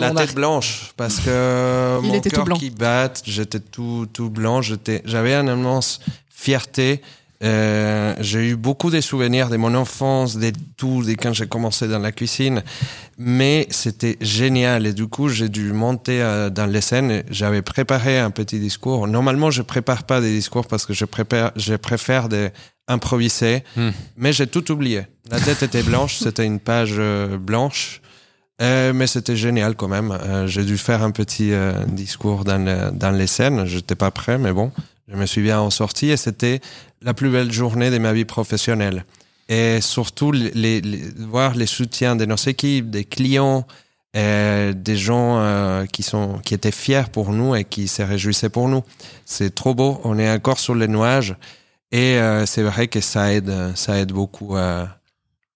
La 0.00 0.10
on 0.12 0.16
a- 0.16 0.26
tête 0.26 0.34
blanche, 0.34 0.92
parce 0.96 1.20
que 1.20 2.00
Il 2.02 2.08
mon 2.08 2.14
était 2.14 2.30
tout 2.30 2.36
cœur 2.36 2.44
blanc. 2.46 2.56
qui 2.56 2.70
bat, 2.70 3.12
j'étais 3.24 3.60
tout, 3.60 4.08
tout 4.12 4.28
blanc, 4.28 4.60
j'étais, 4.60 5.02
j'avais 5.04 5.34
une 5.34 5.46
immense 5.48 6.00
fierté. 6.28 7.00
Euh, 7.42 8.14
j'ai 8.20 8.50
eu 8.50 8.56
beaucoup 8.56 8.90
de 8.90 9.00
souvenirs 9.00 9.48
de 9.48 9.56
mon 9.56 9.74
enfance, 9.74 10.36
de 10.36 10.52
tout, 10.76 11.02
de 11.04 11.12
quand 11.12 11.32
j'ai 11.32 11.46
commencé 11.46 11.88
dans 11.88 11.98
la 11.98 12.12
cuisine, 12.12 12.62
mais 13.16 13.66
c'était 13.70 14.18
génial 14.20 14.86
et 14.86 14.92
du 14.92 15.06
coup 15.06 15.30
j'ai 15.30 15.48
dû 15.48 15.72
monter 15.72 16.20
euh, 16.20 16.50
dans 16.50 16.66
les 16.66 16.82
scènes. 16.82 17.22
J'avais 17.30 17.62
préparé 17.62 18.18
un 18.18 18.30
petit 18.30 18.58
discours. 18.60 19.06
Normalement 19.06 19.50
je 19.50 19.62
prépare 19.62 20.04
pas 20.04 20.20
des 20.20 20.30
discours 20.30 20.66
parce 20.66 20.84
que 20.84 20.92
je 20.92 21.06
prépare, 21.06 21.52
je 21.56 21.74
préfère 21.76 22.28
des 22.28 22.50
improviser, 22.88 23.62
Hmm. 23.76 23.90
mais 24.16 24.32
j'ai 24.34 24.46
tout 24.46 24.70
oublié. 24.70 25.02
La 25.30 25.40
tête 25.40 25.62
était 25.62 25.82
blanche, 25.82 26.18
c'était 26.18 26.44
une 26.44 26.58
page 26.60 26.94
euh, 26.98 27.38
blanche. 27.38 28.02
Euh, 28.60 28.92
mais 28.92 29.06
c'était 29.06 29.36
génial 29.36 29.74
quand 29.76 29.88
même. 29.88 30.10
Euh, 30.10 30.46
j'ai 30.46 30.64
dû 30.64 30.76
faire 30.76 31.02
un 31.02 31.12
petit 31.12 31.52
euh, 31.54 31.72
discours 31.86 32.44
dans, 32.44 32.58
le- 32.62 32.90
dans 32.92 33.10
les 33.10 33.26
scènes. 33.26 33.64
J'étais 33.64 33.94
pas 33.94 34.10
prêt, 34.10 34.36
mais 34.36 34.52
bon, 34.52 34.70
je 35.08 35.16
me 35.16 35.24
suis 35.24 35.40
bien 35.40 35.60
en 35.60 35.70
sorti 35.70 36.10
et 36.10 36.18
c'était 36.18 36.60
la 37.02 37.14
plus 37.14 37.30
belle 37.30 37.52
journée 37.52 37.90
de 37.90 37.98
ma 37.98 38.12
vie 38.12 38.24
professionnelle. 38.24 39.04
Et 39.48 39.80
surtout, 39.80 40.32
voir 41.18 41.54
les 41.54 41.66
soutiens 41.66 42.14
de 42.14 42.24
nos 42.24 42.36
équipes, 42.36 42.90
des 42.90 43.04
clients, 43.04 43.66
euh, 44.16 44.72
des 44.72 44.96
gens 44.96 45.38
euh, 45.38 45.86
qui 45.86 46.02
sont 46.02 46.40
qui 46.44 46.54
étaient 46.54 46.72
fiers 46.72 47.10
pour 47.12 47.32
nous 47.32 47.54
et 47.54 47.64
qui 47.64 47.88
se 47.88 48.02
réjouissaient 48.02 48.48
pour 48.48 48.68
nous. 48.68 48.82
C'est 49.24 49.54
trop 49.54 49.74
beau. 49.74 50.00
On 50.04 50.18
est 50.18 50.30
encore 50.30 50.58
sur 50.58 50.74
les 50.74 50.88
nuages 50.88 51.36
et 51.92 52.18
euh, 52.18 52.46
c'est 52.46 52.62
vrai 52.62 52.88
que 52.88 53.00
ça 53.00 53.32
aide, 53.32 53.52
ça 53.74 53.98
aide 53.98 54.12
beaucoup 54.12 54.56
euh, 54.56 54.84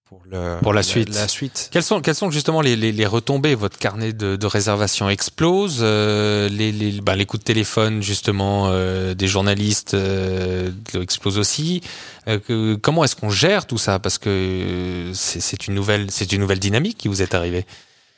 pour 0.05 0.21
le 0.29 0.57
Pour 0.61 0.73
la 0.73 0.83
suite. 0.83 1.13
La 1.15 1.27
suite. 1.27 1.69
Quelles 1.71 1.83
sont, 1.83 1.99
quelles 1.99 2.15
sont 2.15 2.29
justement 2.29 2.61
les, 2.61 2.75
les, 2.75 2.91
les 2.91 3.05
retombées? 3.05 3.55
Votre 3.55 3.77
carnet 3.77 4.13
de, 4.13 4.35
de 4.35 4.45
réservation 4.45 5.09
explose. 5.09 5.79
euh, 5.81 6.47
les, 6.49 6.71
les, 6.71 7.01
bah, 7.01 7.15
les 7.15 7.25
coups 7.25 7.41
de 7.41 7.45
téléphone 7.45 8.01
justement 8.03 8.67
euh, 8.69 9.15
des 9.15 9.27
journalistes 9.27 9.95
euh, 9.95 10.71
explosent 10.93 11.39
aussi. 11.39 11.81
Euh, 12.27 12.39
que- 12.39 12.75
comment 12.75 13.03
est-ce 13.03 13.15
qu'on 13.15 13.31
gère 13.31 13.65
tout 13.65 13.79
ça? 13.79 13.97
Parce 13.99 14.17
que 14.19 15.11
c'est 15.13 15.39
c'est 15.41 15.67
une 15.67 15.73
nouvelle, 15.73 16.11
c'est 16.11 16.31
une 16.31 16.41
nouvelle 16.41 16.59
dynamique 16.59 16.97
qui 16.97 17.07
vous 17.07 17.21
est 17.23 17.33
arrivée. 17.33 17.65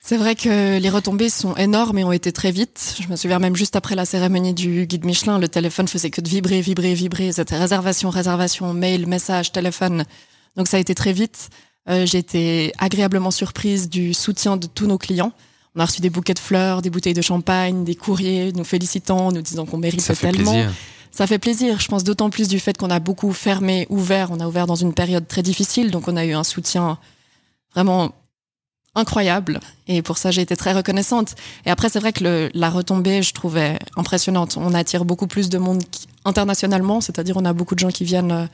C'est 0.02 0.18
vrai 0.18 0.36
que 0.36 0.78
les 0.78 0.90
retombées 0.90 1.30
sont 1.30 1.56
énormes 1.56 1.98
et 1.98 2.04
ont 2.04 2.14
été 2.14 2.32
très 2.32 2.52
vite. 2.52 2.96
Je 3.02 3.08
me 3.10 3.16
souviens 3.18 3.40
même 3.40 3.56
juste 3.56 3.76
après 3.76 3.96
la 3.96 4.06
cérémonie 4.06 4.54
du 4.54 4.86
guide 4.88 5.04
Michelin, 5.06 5.38
le 5.38 5.50
téléphone 5.50 5.88
faisait 5.88 6.10
que 6.12 6.22
de 6.22 6.30
vibrer, 6.30 6.62
vibrer, 6.62 6.94
vibrer. 6.94 7.32
C'était 7.34 7.58
réservation, 7.58 8.10
réservation, 8.10 8.74
mail, 8.74 9.06
message, 9.06 9.52
téléphone. 9.52 10.06
Donc 10.56 10.68
ça 10.68 10.78
a 10.78 10.80
été 10.80 10.96
très 10.96 11.12
vite. 11.14 11.50
Euh, 11.90 12.06
J'ai 12.06 12.18
été 12.20 12.74
agréablement 12.78 13.32
surprise 13.32 13.90
du 13.90 14.14
soutien 14.14 14.58
de 14.58 14.68
tous 14.68 14.88
nos 14.88 14.98
clients. 14.98 15.32
On 15.76 15.80
a 15.80 15.86
reçu 15.86 16.02
des 16.02 16.10
bouquets 16.10 16.34
de 16.34 16.40
fleurs, 16.40 16.82
des 16.82 16.90
bouteilles 16.90 17.14
de 17.14 17.22
champagne, 17.22 17.84
des 17.84 17.96
courriers 17.96 18.52
nous 18.54 18.64
félicitant, 18.64 19.32
nous 19.32 19.42
disant 19.42 19.66
qu'on 19.66 19.78
mérite 19.78 20.02
Ça 20.02 20.16
fait 20.16 20.32
tellement. 20.32 20.52
plaisir. 20.52 20.72
Ça 21.12 21.28
fait 21.28 21.40
plaisir. 21.40 21.80
Je 21.80 21.88
pense 21.88 22.04
d'autant 22.04 22.30
plus 22.30 22.48
du 22.48 22.60
fait 22.60 22.78
qu'on 22.78 22.90
a 22.90 23.00
beaucoup 23.00 23.32
fermé, 23.32 23.86
ouvert. 23.90 24.30
On 24.32 24.40
a 24.40 24.48
ouvert 24.48 24.68
dans 24.68 24.76
une 24.76 24.94
période 24.94 25.28
très 25.28 25.42
difficile, 25.44 25.92
donc 25.92 26.08
on 26.08 26.18
a 26.18 26.26
eu 26.26 26.34
un 26.34 26.44
soutien 26.44 26.98
vraiment 27.74 28.12
incroyable. 28.96 29.60
Et 29.88 30.02
pour 30.02 30.18
ça, 30.18 30.32
j'ai 30.32 30.42
été 30.42 30.56
très 30.58 30.74
reconnaissante. 30.74 31.36
Et 31.66 31.70
après, 31.70 31.90
c'est 31.90 32.00
vrai 32.00 32.12
que 32.14 32.24
le- 32.24 32.50
la 32.54 32.70
retombée, 32.70 33.22
je 33.22 33.34
trouvais 33.34 33.78
impressionnante. 33.96 34.58
On 34.60 34.74
attire 34.74 35.06
beaucoup 35.06 35.28
plus 35.28 35.50
de 35.50 35.58
monde 35.60 35.84
internationalement, 36.26 37.00
c'est-à-dire 37.02 37.38
on 37.38 37.46
a 37.46 37.54
beaucoup 37.54 37.76
de 37.76 37.80
gens 37.80 37.90
qui 37.92 38.04
viennent 38.04 38.32
euh, 38.32 38.46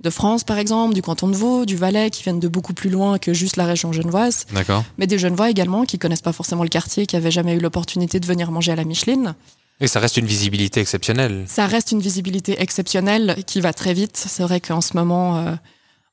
de 0.00 0.10
France, 0.10 0.44
par 0.44 0.58
exemple, 0.58 0.94
du 0.94 1.02
canton 1.02 1.28
de 1.28 1.36
Vaud, 1.36 1.66
du 1.66 1.76
Valais, 1.76 2.10
qui 2.10 2.22
viennent 2.22 2.40
de 2.40 2.48
beaucoup 2.48 2.72
plus 2.72 2.88
loin 2.90 3.18
que 3.18 3.34
juste 3.34 3.56
la 3.56 3.66
région 3.66 3.92
genevoise, 3.92 4.46
D'accord. 4.52 4.82
mais 4.98 5.06
des 5.06 5.18
Genevois 5.18 5.50
également 5.50 5.84
qui 5.84 5.98
connaissent 5.98 6.22
pas 6.22 6.32
forcément 6.32 6.62
le 6.62 6.68
quartier, 6.70 7.04
qui 7.06 7.16
avaient 7.16 7.30
jamais 7.30 7.54
eu 7.54 7.60
l'opportunité 7.60 8.18
de 8.20 8.26
venir 8.26 8.50
manger 8.50 8.72
à 8.72 8.76
la 8.76 8.84
Micheline. 8.84 9.34
Et 9.80 9.86
ça 9.86 10.00
reste 10.00 10.16
une 10.16 10.26
visibilité 10.26 10.80
exceptionnelle. 10.80 11.44
Ça 11.46 11.66
reste 11.66 11.92
une 11.92 12.00
visibilité 12.00 12.60
exceptionnelle 12.62 13.36
qui 13.46 13.60
va 13.60 13.72
très 13.72 13.94
vite. 13.94 14.16
C'est 14.16 14.42
vrai 14.42 14.60
qu'en 14.60 14.80
ce 14.80 14.94
moment, 14.96 15.38
euh, 15.38 15.54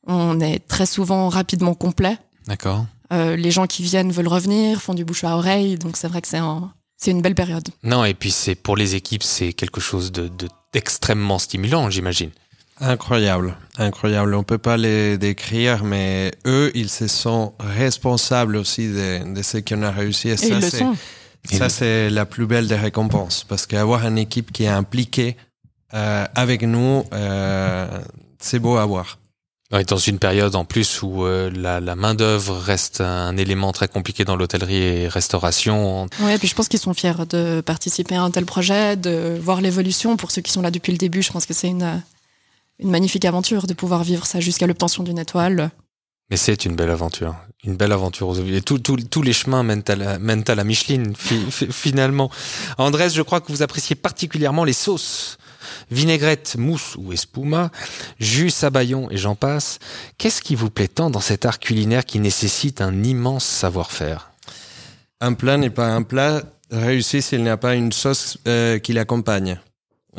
on 0.06 0.40
est 0.40 0.60
très 0.68 0.86
souvent 0.86 1.30
rapidement 1.30 1.74
complet. 1.74 2.18
D'accord. 2.48 2.86
Euh, 3.14 3.36
les 3.38 3.52
gens 3.52 3.68
qui 3.68 3.84
viennent 3.84 4.12
veulent 4.12 4.28
revenir, 4.28 4.82
font 4.82 4.94
du 4.94 5.06
bouche 5.06 5.24
à 5.24 5.36
oreille, 5.38 5.78
donc 5.78 5.96
c'est 5.98 6.08
vrai 6.10 6.22
que 6.22 6.28
c'est 6.28 6.38
un, 6.38 6.72
c'est 6.98 7.12
une 7.12 7.22
belle 7.22 7.36
période. 7.36 7.68
Non, 7.84 8.04
et 8.04 8.14
puis 8.14 8.32
c'est 8.32 8.56
pour 8.56 8.76
les 8.76 8.96
équipes, 8.96 9.24
c'est 9.24 9.54
quelque 9.54 9.80
chose 9.80 10.12
de 10.12 10.28
de- 10.28 10.50
d'extrêmement 10.74 11.40
stimulant, 11.40 11.90
j'imagine. 11.90 12.32
Incroyable, 12.80 13.56
incroyable. 13.78 14.36
On 14.36 14.44
peut 14.44 14.58
pas 14.60 14.78
les 14.78 15.18
décrire, 15.18 15.84
mais 15.84 16.32
eux, 16.46 16.72
ils 16.76 16.90
se 16.90 17.08
sont 17.08 17.54
responsables 17.60 18.56
aussi 18.56 18.88
de, 18.88 19.34
de 19.34 19.42
ce 19.42 19.58
qu'on 19.58 19.82
a 19.82 19.92
réussi. 19.92 20.30
Et, 20.30 20.34
Et 20.34 20.38
ça, 20.38 20.48
ils 20.48 20.56
le 20.56 20.70
c'est, 20.70 20.78
sont. 20.80 20.96
ça, 21.52 21.70
c'est 21.70 22.10
la 22.10 22.26
plus 22.26 22.46
belle 22.46 22.68
des 22.68 22.76
récompenses. 22.76 23.44
Parce 23.48 23.66
qu'avoir 23.66 24.06
une 24.06 24.18
équipe 24.18 24.52
qui 24.52 24.64
est 24.66 24.68
impliquée 24.68 25.38
euh, 25.94 26.26
avec 26.36 26.62
nous, 26.62 27.04
euh, 27.14 27.88
c'est 28.40 28.60
beau 28.60 28.78
à 28.78 28.86
voir. 28.86 29.18
Ouais, 29.72 29.84
dans 29.84 29.98
une 29.98 30.18
période 30.18 30.56
en 30.56 30.64
plus 30.64 31.02
où 31.02 31.26
euh, 31.26 31.52
la, 31.54 31.82
la 31.82 31.96
main 31.98 32.14
d'œuvre 32.14 32.56
reste 32.56 33.02
un 33.02 33.36
élément 33.36 33.74
très 33.74 33.90
compliqué 33.90 34.24
dans 34.24 34.38
l'hôtellerie 34.38 34.82
et 34.82 35.08
restauration. 35.10 36.08
Ouais, 36.22 36.38
puis 36.38 36.48
je 36.48 36.56
pense 36.56 36.70
qu'ils 36.70 36.80
sont 36.80 36.94
fiers 36.94 37.26
de 37.30 37.60
participer 37.60 38.16
à 38.16 38.22
un 38.22 38.32
tel 38.32 38.46
projet, 38.46 38.96
de 38.96 39.38
voir 39.42 39.60
l'évolution. 39.60 40.16
Pour 40.16 40.32
ceux 40.32 40.42
qui 40.42 40.54
sont 40.54 40.62
là 40.62 40.72
depuis 40.72 40.94
le 40.94 40.98
début, 40.98 41.22
je 41.22 41.34
pense 41.34 41.46
que 41.46 41.54
c'est 41.54 41.68
une, 41.68 42.02
une 42.80 42.90
magnifique 42.90 43.26
aventure 43.26 43.68
de 43.68 43.74
pouvoir 43.74 44.04
vivre 44.04 44.26
ça 44.26 44.40
jusqu'à 44.40 44.68
l'obtention 44.68 45.04
d'une 45.04 45.20
étoile. 45.20 45.72
Mais 46.30 46.38
c'est 46.38 46.66
une 46.66 46.76
belle 46.76 46.90
aventure, 46.90 47.36
une 47.64 47.78
belle 47.78 47.94
aventure 47.94 48.28
aux. 48.28 48.36
Et 48.36 48.62
tout- 48.62 48.80
tout- 48.80 48.98
tous 48.98 49.22
les 49.22 49.32
chemins 49.34 49.64
mènent 49.64 49.84
à 49.88 49.96
la, 49.96 50.20
mènent 50.20 50.44
à 50.48 50.56
la 50.56 50.64
Micheline, 50.66 51.16
fi- 51.16 51.50
fi- 51.50 51.68
finalement. 51.72 52.30
Andrés, 52.78 53.10
je 53.10 53.22
crois 53.22 53.40
que 53.40 53.50
vous 53.52 53.62
appréciez 53.62 53.96
particulièrement 53.96 54.64
les 54.66 54.74
sauces. 54.74 55.38
Vinaigrette, 55.90 56.56
mousse 56.58 56.96
ou 56.98 57.14
espuma, 57.14 57.72
jus, 58.20 58.50
sabayon 58.50 59.10
et 59.10 59.18
j'en 59.18 59.36
passe. 59.36 59.80
Qu'est-ce 60.18 60.42
qui 60.42 60.56
vous 60.56 60.70
plaît 60.70 60.88
tant 60.90 61.10
dans 61.10 61.20
cet 61.22 61.46
art 61.46 61.60
culinaire 61.60 62.06
qui 62.06 62.20
nécessite 62.20 62.82
un 62.82 63.04
immense 63.04 63.46
savoir-faire? 63.46 64.32
Un 65.22 65.34
plat 65.34 65.58
n'est 65.58 65.70
pas 65.70 65.88
un 65.88 66.04
plat 66.04 66.44
réussi 66.72 67.22
s'il 67.22 67.42
n'y 67.44 67.50
a 67.50 67.58
pas 67.58 67.76
une 67.76 67.92
sauce 67.94 68.38
euh, 68.48 68.80
qui 68.80 68.92
l'accompagne. 68.94 69.60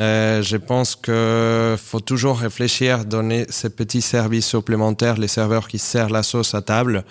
Euh, 0.00 0.42
je 0.42 0.56
pense 0.56 0.94
que 0.94 1.76
faut 1.76 2.00
toujours 2.00 2.38
réfléchir, 2.38 3.04
donner 3.04 3.46
ces 3.48 3.70
petits 3.70 4.02
services 4.02 4.46
supplémentaires, 4.46 5.16
les 5.16 5.28
serveurs 5.28 5.66
qui 5.66 5.78
servent 5.78 6.12
la 6.12 6.22
sauce 6.22 6.54
à 6.54 6.62
table, 6.62 7.04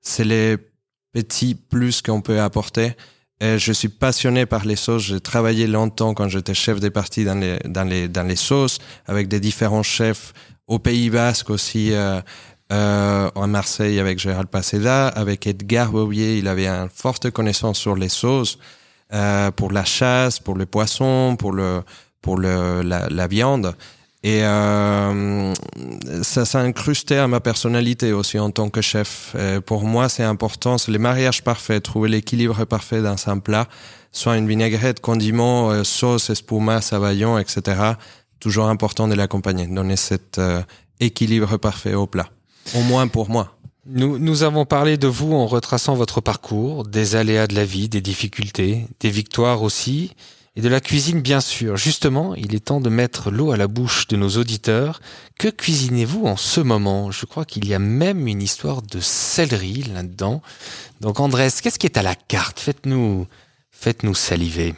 c'est 0.00 0.24
les 0.24 0.56
petits 1.12 1.54
plus 1.54 2.02
qu'on 2.02 2.20
peut 2.20 2.40
apporter. 2.40 2.94
Je 3.40 3.72
suis 3.72 3.88
passionné 3.88 4.46
par 4.46 4.64
les 4.64 4.76
sauces. 4.76 5.02
J'ai 5.02 5.20
travaillé 5.20 5.66
longtemps 5.66 6.14
quand 6.14 6.28
j'étais 6.28 6.54
chef 6.54 6.78
des 6.78 6.90
parties 6.90 7.24
dans 7.24 7.34
les, 7.34 7.58
dans 7.64 7.82
les, 7.82 8.06
dans 8.06 8.22
les 8.22 8.36
sauces 8.36 8.78
avec 9.06 9.26
des 9.26 9.40
différents 9.40 9.82
chefs 9.82 10.32
au 10.68 10.78
Pays 10.78 11.10
Basque 11.10 11.50
aussi. 11.50 11.92
Euh, 11.92 12.20
euh, 12.72 13.28
à 13.34 13.46
Marseille 13.46 14.00
avec 14.00 14.18
Gérald 14.18 14.48
Paceda, 14.48 15.08
avec 15.08 15.46
Edgar 15.46 15.92
Bobier, 15.92 16.38
il 16.38 16.48
avait 16.48 16.68
une 16.68 16.88
forte 16.88 17.30
connaissance 17.30 17.78
sur 17.78 17.96
les 17.96 18.08
sauces 18.08 18.58
pour 19.56 19.72
la 19.72 19.84
chasse, 19.84 20.40
pour 20.40 20.54
le 20.54 20.64
poisson, 20.64 21.36
pour 21.38 21.52
le 21.52 21.82
pour 22.22 22.38
le 22.38 22.82
la, 22.82 23.08
la 23.08 23.26
viande. 23.26 23.74
Et 24.24 24.44
euh, 24.44 25.52
ça 26.22 26.44
s'est 26.44 26.58
incrusté 26.58 27.18
à 27.18 27.26
ma 27.26 27.40
personnalité 27.40 28.12
aussi 28.12 28.38
en 28.38 28.52
tant 28.52 28.70
que 28.70 28.80
chef. 28.80 29.34
Pour 29.66 29.82
moi, 29.82 30.08
c'est 30.08 30.22
important, 30.22 30.78
c'est 30.78 30.92
le 30.92 31.00
mariage 31.00 31.42
parfait, 31.42 31.80
trouver 31.80 32.08
l'équilibre 32.08 32.64
parfait 32.64 33.02
dans 33.02 33.16
un 33.26 33.38
plat, 33.40 33.66
soit 34.12 34.36
une 34.36 34.46
vinaigrette, 34.46 35.00
condiment, 35.00 35.70
euh, 35.70 35.84
sauce, 35.84 36.30
espuma, 36.30 36.80
savaillon, 36.80 37.38
etc. 37.38 37.80
Toujours 38.38 38.66
important 38.66 39.08
de 39.08 39.14
l'accompagner, 39.14 39.66
donner 39.66 39.96
cet 39.96 40.38
euh, 40.38 40.62
équilibre 41.00 41.56
parfait 41.56 41.94
au 41.94 42.06
plat. 42.06 42.28
Au 42.76 42.82
moins 42.82 43.08
pour 43.08 43.28
moi. 43.30 43.56
Nous, 43.86 44.18
nous 44.18 44.44
avons 44.44 44.64
parlé 44.64 44.96
de 44.96 45.08
vous 45.08 45.32
en 45.32 45.46
retraçant 45.46 45.94
votre 45.94 46.20
parcours, 46.20 46.84
des 46.84 47.16
aléas 47.16 47.48
de 47.48 47.56
la 47.56 47.64
vie, 47.64 47.88
des 47.88 48.00
difficultés, 48.00 48.86
des 49.00 49.10
victoires 49.10 49.62
aussi, 49.62 50.12
et 50.54 50.60
de 50.60 50.68
la 50.68 50.80
cuisine 50.80 51.20
bien 51.20 51.40
sûr. 51.40 51.76
Justement, 51.76 52.34
il 52.34 52.54
est 52.54 52.66
temps 52.66 52.80
de 52.80 52.90
mettre 52.90 53.30
l'eau 53.30 53.52
à 53.52 53.56
la 53.56 53.68
bouche 53.68 54.06
de 54.08 54.16
nos 54.16 54.30
auditeurs. 54.30 55.00
Que 55.38 55.48
cuisinez-vous 55.48 56.26
en 56.26 56.36
ce 56.36 56.60
moment? 56.60 57.10
Je 57.10 57.26
crois 57.26 57.44
qu'il 57.44 57.66
y 57.66 57.74
a 57.74 57.78
même 57.78 58.26
une 58.26 58.42
histoire 58.42 58.82
de 58.82 59.00
céleri 59.00 59.84
là-dedans. 59.94 60.42
Donc 61.00 61.20
Andrés, 61.20 61.48
qu'est-ce 61.62 61.78
qui 61.78 61.86
est 61.86 61.96
à 61.96 62.02
la 62.02 62.14
carte? 62.14 62.60
Faites-nous 62.60 63.26
faites-nous 63.82 64.14
saliver. 64.14 64.74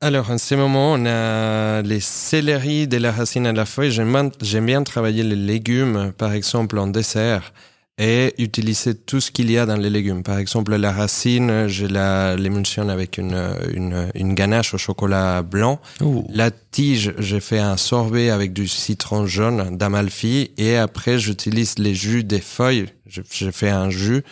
Alors, 0.00 0.30
en 0.30 0.36
ce 0.36 0.54
moment, 0.56 0.94
on 0.94 1.06
a 1.06 1.80
les 1.82 2.00
céleris 2.00 2.88
de 2.88 2.96
la 2.96 3.12
racine 3.12 3.46
à 3.46 3.52
la 3.52 3.64
feuille. 3.64 3.92
J'aime 3.92 4.66
bien 4.66 4.82
travailler 4.82 5.22
les 5.22 5.36
légumes, 5.36 6.12
par 6.18 6.32
exemple, 6.32 6.78
en 6.78 6.88
dessert 6.88 7.52
et 7.98 8.34
utiliser 8.38 8.94
tout 8.94 9.20
ce 9.20 9.30
qu'il 9.30 9.50
y 9.50 9.58
a 9.58 9.66
dans 9.66 9.76
les 9.76 9.90
légumes. 9.90 10.22
Par 10.22 10.38
exemple, 10.38 10.74
la 10.74 10.92
racine, 10.92 11.68
je 11.68 11.86
la 11.86 12.34
l'émulsionne 12.36 12.90
avec 12.90 13.18
une, 13.18 13.40
une, 13.72 14.10
une 14.14 14.34
ganache 14.34 14.74
au 14.74 14.78
chocolat 14.78 15.42
blanc. 15.42 15.80
La 16.28 16.50
tige, 16.50 17.14
j'ai 17.18 17.40
fait 17.40 17.60
un 17.60 17.76
sorbet 17.76 18.30
avec 18.30 18.52
du 18.52 18.66
citron 18.66 19.26
jaune 19.26 19.76
d'Amalfi 19.76 20.50
et 20.58 20.76
après, 20.76 21.18
j'utilise 21.18 21.78
les 21.78 21.94
jus 21.94 22.24
des 22.24 22.40
feuilles. 22.40 22.86
J'ai 23.06 23.52
fait 23.52 23.70
un 23.70 23.90
jus 23.90 24.24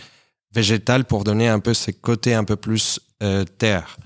végétal 0.55 1.05
pour 1.05 1.25
donner 1.25 1.49
un 1.49 1.61
peu 1.61 1.73
ce 1.73 1.91
côté 1.93 2.35
un 2.35 2.45
peu 2.45 2.57
plus 2.57 3.01
euh, 3.23 3.45
terre. 3.59 3.97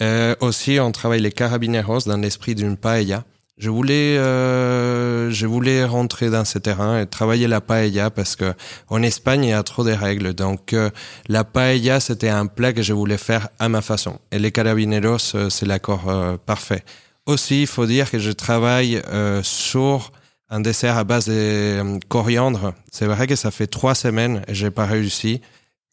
Euh, 0.00 0.34
aussi, 0.40 0.78
on 0.80 0.92
travaille 0.92 1.20
les 1.20 1.32
carabineros 1.32 2.00
dans 2.06 2.16
l'esprit 2.16 2.54
d'une 2.54 2.76
paella. 2.76 3.24
Je 3.58 3.70
voulais, 3.70 4.16
euh, 4.18 5.30
je 5.30 5.46
voulais 5.46 5.84
rentrer 5.84 6.30
dans 6.30 6.44
ce 6.44 6.58
terrain 6.58 7.00
et 7.00 7.06
travailler 7.06 7.48
la 7.48 7.60
paella 7.60 8.08
parce 8.10 8.36
que 8.36 8.54
en 8.88 9.02
Espagne 9.02 9.44
il 9.44 9.50
y 9.50 9.52
a 9.52 9.62
trop 9.64 9.82
de 9.84 9.92
règles. 9.92 10.32
Donc 10.34 10.72
euh, 10.72 10.90
la 11.28 11.42
paella 11.44 11.98
c'était 11.98 12.28
un 12.28 12.46
plat 12.46 12.72
que 12.72 12.82
je 12.82 12.92
voulais 12.92 13.18
faire 13.18 13.48
à 13.58 13.68
ma 13.68 13.80
façon. 13.82 14.18
Et 14.30 14.38
les 14.38 14.52
carabineros 14.52 15.34
euh, 15.34 15.50
c'est 15.50 15.66
l'accord 15.66 16.08
euh, 16.08 16.36
parfait. 16.46 16.84
Aussi, 17.26 17.62
il 17.62 17.66
faut 17.66 17.84
dire 17.86 18.10
que 18.10 18.18
je 18.18 18.30
travaille 18.30 19.02
euh, 19.12 19.42
sur 19.42 20.12
un 20.50 20.60
dessert 20.60 20.96
à 20.96 21.04
base 21.04 21.26
de 21.26 21.32
euh, 21.34 21.98
coriandre. 22.08 22.72
C'est 22.90 23.04
vrai 23.06 23.26
que 23.26 23.36
ça 23.36 23.50
fait 23.50 23.66
trois 23.66 23.94
semaines 23.94 24.42
et 24.48 24.54
j'ai 24.54 24.70
pas 24.70 24.86
réussi. 24.86 25.42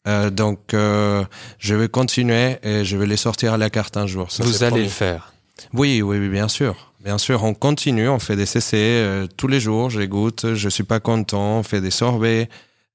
Euh, 0.08 0.30
donc, 0.30 0.72
euh, 0.72 1.24
je 1.58 1.74
vais 1.74 1.88
continuer 1.88 2.56
et 2.62 2.84
je 2.84 2.96
vais 2.96 3.06
les 3.06 3.16
sortir 3.18 3.52
à 3.52 3.58
la 3.58 3.70
carte 3.70 3.96
un 3.96 4.06
jour. 4.06 4.30
Ça, 4.30 4.44
vous 4.44 4.62
allez 4.62 4.70
promis. 4.70 4.84
le 4.84 4.88
faire. 4.90 5.32
Oui, 5.74 6.00
oui, 6.00 6.18
oui, 6.18 6.28
bien 6.28 6.48
sûr. 6.48 6.94
Bien 7.06 7.18
sûr, 7.18 7.44
on 7.44 7.54
continue, 7.54 8.08
on 8.08 8.18
fait 8.18 8.34
des 8.34 8.46
CC 8.46 8.76
euh, 8.76 9.28
tous 9.36 9.46
les 9.46 9.60
jours, 9.60 9.90
je 9.90 10.02
goûte, 10.02 10.54
je 10.54 10.68
suis 10.68 10.82
pas 10.82 10.98
content, 10.98 11.58
on 11.60 11.62
fait 11.62 11.80
des 11.80 11.92
sorbets. 11.92 12.48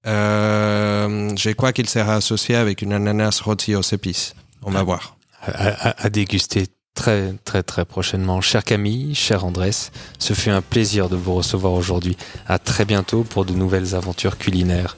Euh, 0.06 1.34
je 1.38 1.50
crois 1.52 1.72
qu'il 1.72 1.88
sera 1.88 2.16
associé 2.16 2.56
avec 2.56 2.82
une 2.82 2.92
ananas 2.92 3.40
rôti 3.42 3.74
aux 3.74 3.82
épices. 3.82 4.36
On 4.64 4.72
va 4.72 4.84
voir. 4.84 5.16
à, 5.44 5.90
à- 5.92 6.06
à 6.06 6.10
déguster 6.10 6.68
très 6.96 7.34
très 7.46 7.64
très 7.64 7.86
prochainement. 7.86 8.42
Cher 8.42 8.64
Camille, 8.64 9.16
cher 9.16 9.46
Andrés, 9.46 9.72
ce 10.20 10.34
fut 10.34 10.50
un 10.50 10.62
plaisir 10.62 11.10
de 11.10 11.16
vous 11.16 11.34
recevoir 11.34 11.74
aujourd'hui. 11.74 12.18
À 12.48 12.60
très 12.60 12.86
bientôt 12.86 13.24
pour 13.24 13.46
de 13.46 13.54
nouvelles 13.54 13.96
aventures 13.96 14.38
culinaires. 14.38 14.98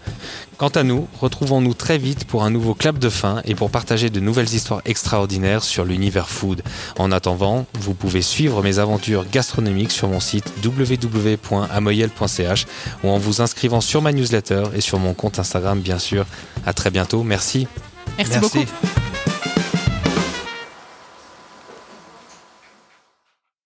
Quant 0.57 0.69
à 0.69 0.83
nous, 0.83 1.07
retrouvons-nous 1.19 1.73
très 1.73 1.97
vite 1.97 2.25
pour 2.25 2.43
un 2.43 2.49
nouveau 2.49 2.73
clap 2.73 2.99
de 2.99 3.09
fin 3.09 3.41
et 3.45 3.55
pour 3.55 3.69
partager 3.69 4.09
de 4.09 4.19
nouvelles 4.19 4.53
histoires 4.53 4.81
extraordinaires 4.85 5.63
sur 5.63 5.83
l'univers 5.83 6.29
food. 6.29 6.61
En 6.97 7.11
attendant, 7.11 7.65
vous 7.79 7.93
pouvez 7.93 8.21
suivre 8.21 8.61
mes 8.61 8.79
aventures 8.79 9.25
gastronomiques 9.29 9.91
sur 9.91 10.07
mon 10.07 10.19
site 10.19 10.53
www.amoyel.ch 10.63 12.65
ou 13.03 13.09
en 13.09 13.17
vous 13.17 13.41
inscrivant 13.41 13.81
sur 13.81 14.01
ma 14.01 14.11
newsletter 14.11 14.63
et 14.75 14.81
sur 14.81 14.99
mon 14.99 15.13
compte 15.13 15.39
Instagram 15.39 15.79
bien 15.79 15.99
sûr. 15.99 16.25
À 16.65 16.73
très 16.73 16.91
bientôt, 16.91 17.23
merci. 17.23 17.67
Merci, 18.17 18.39
beaucoup. 18.39 18.65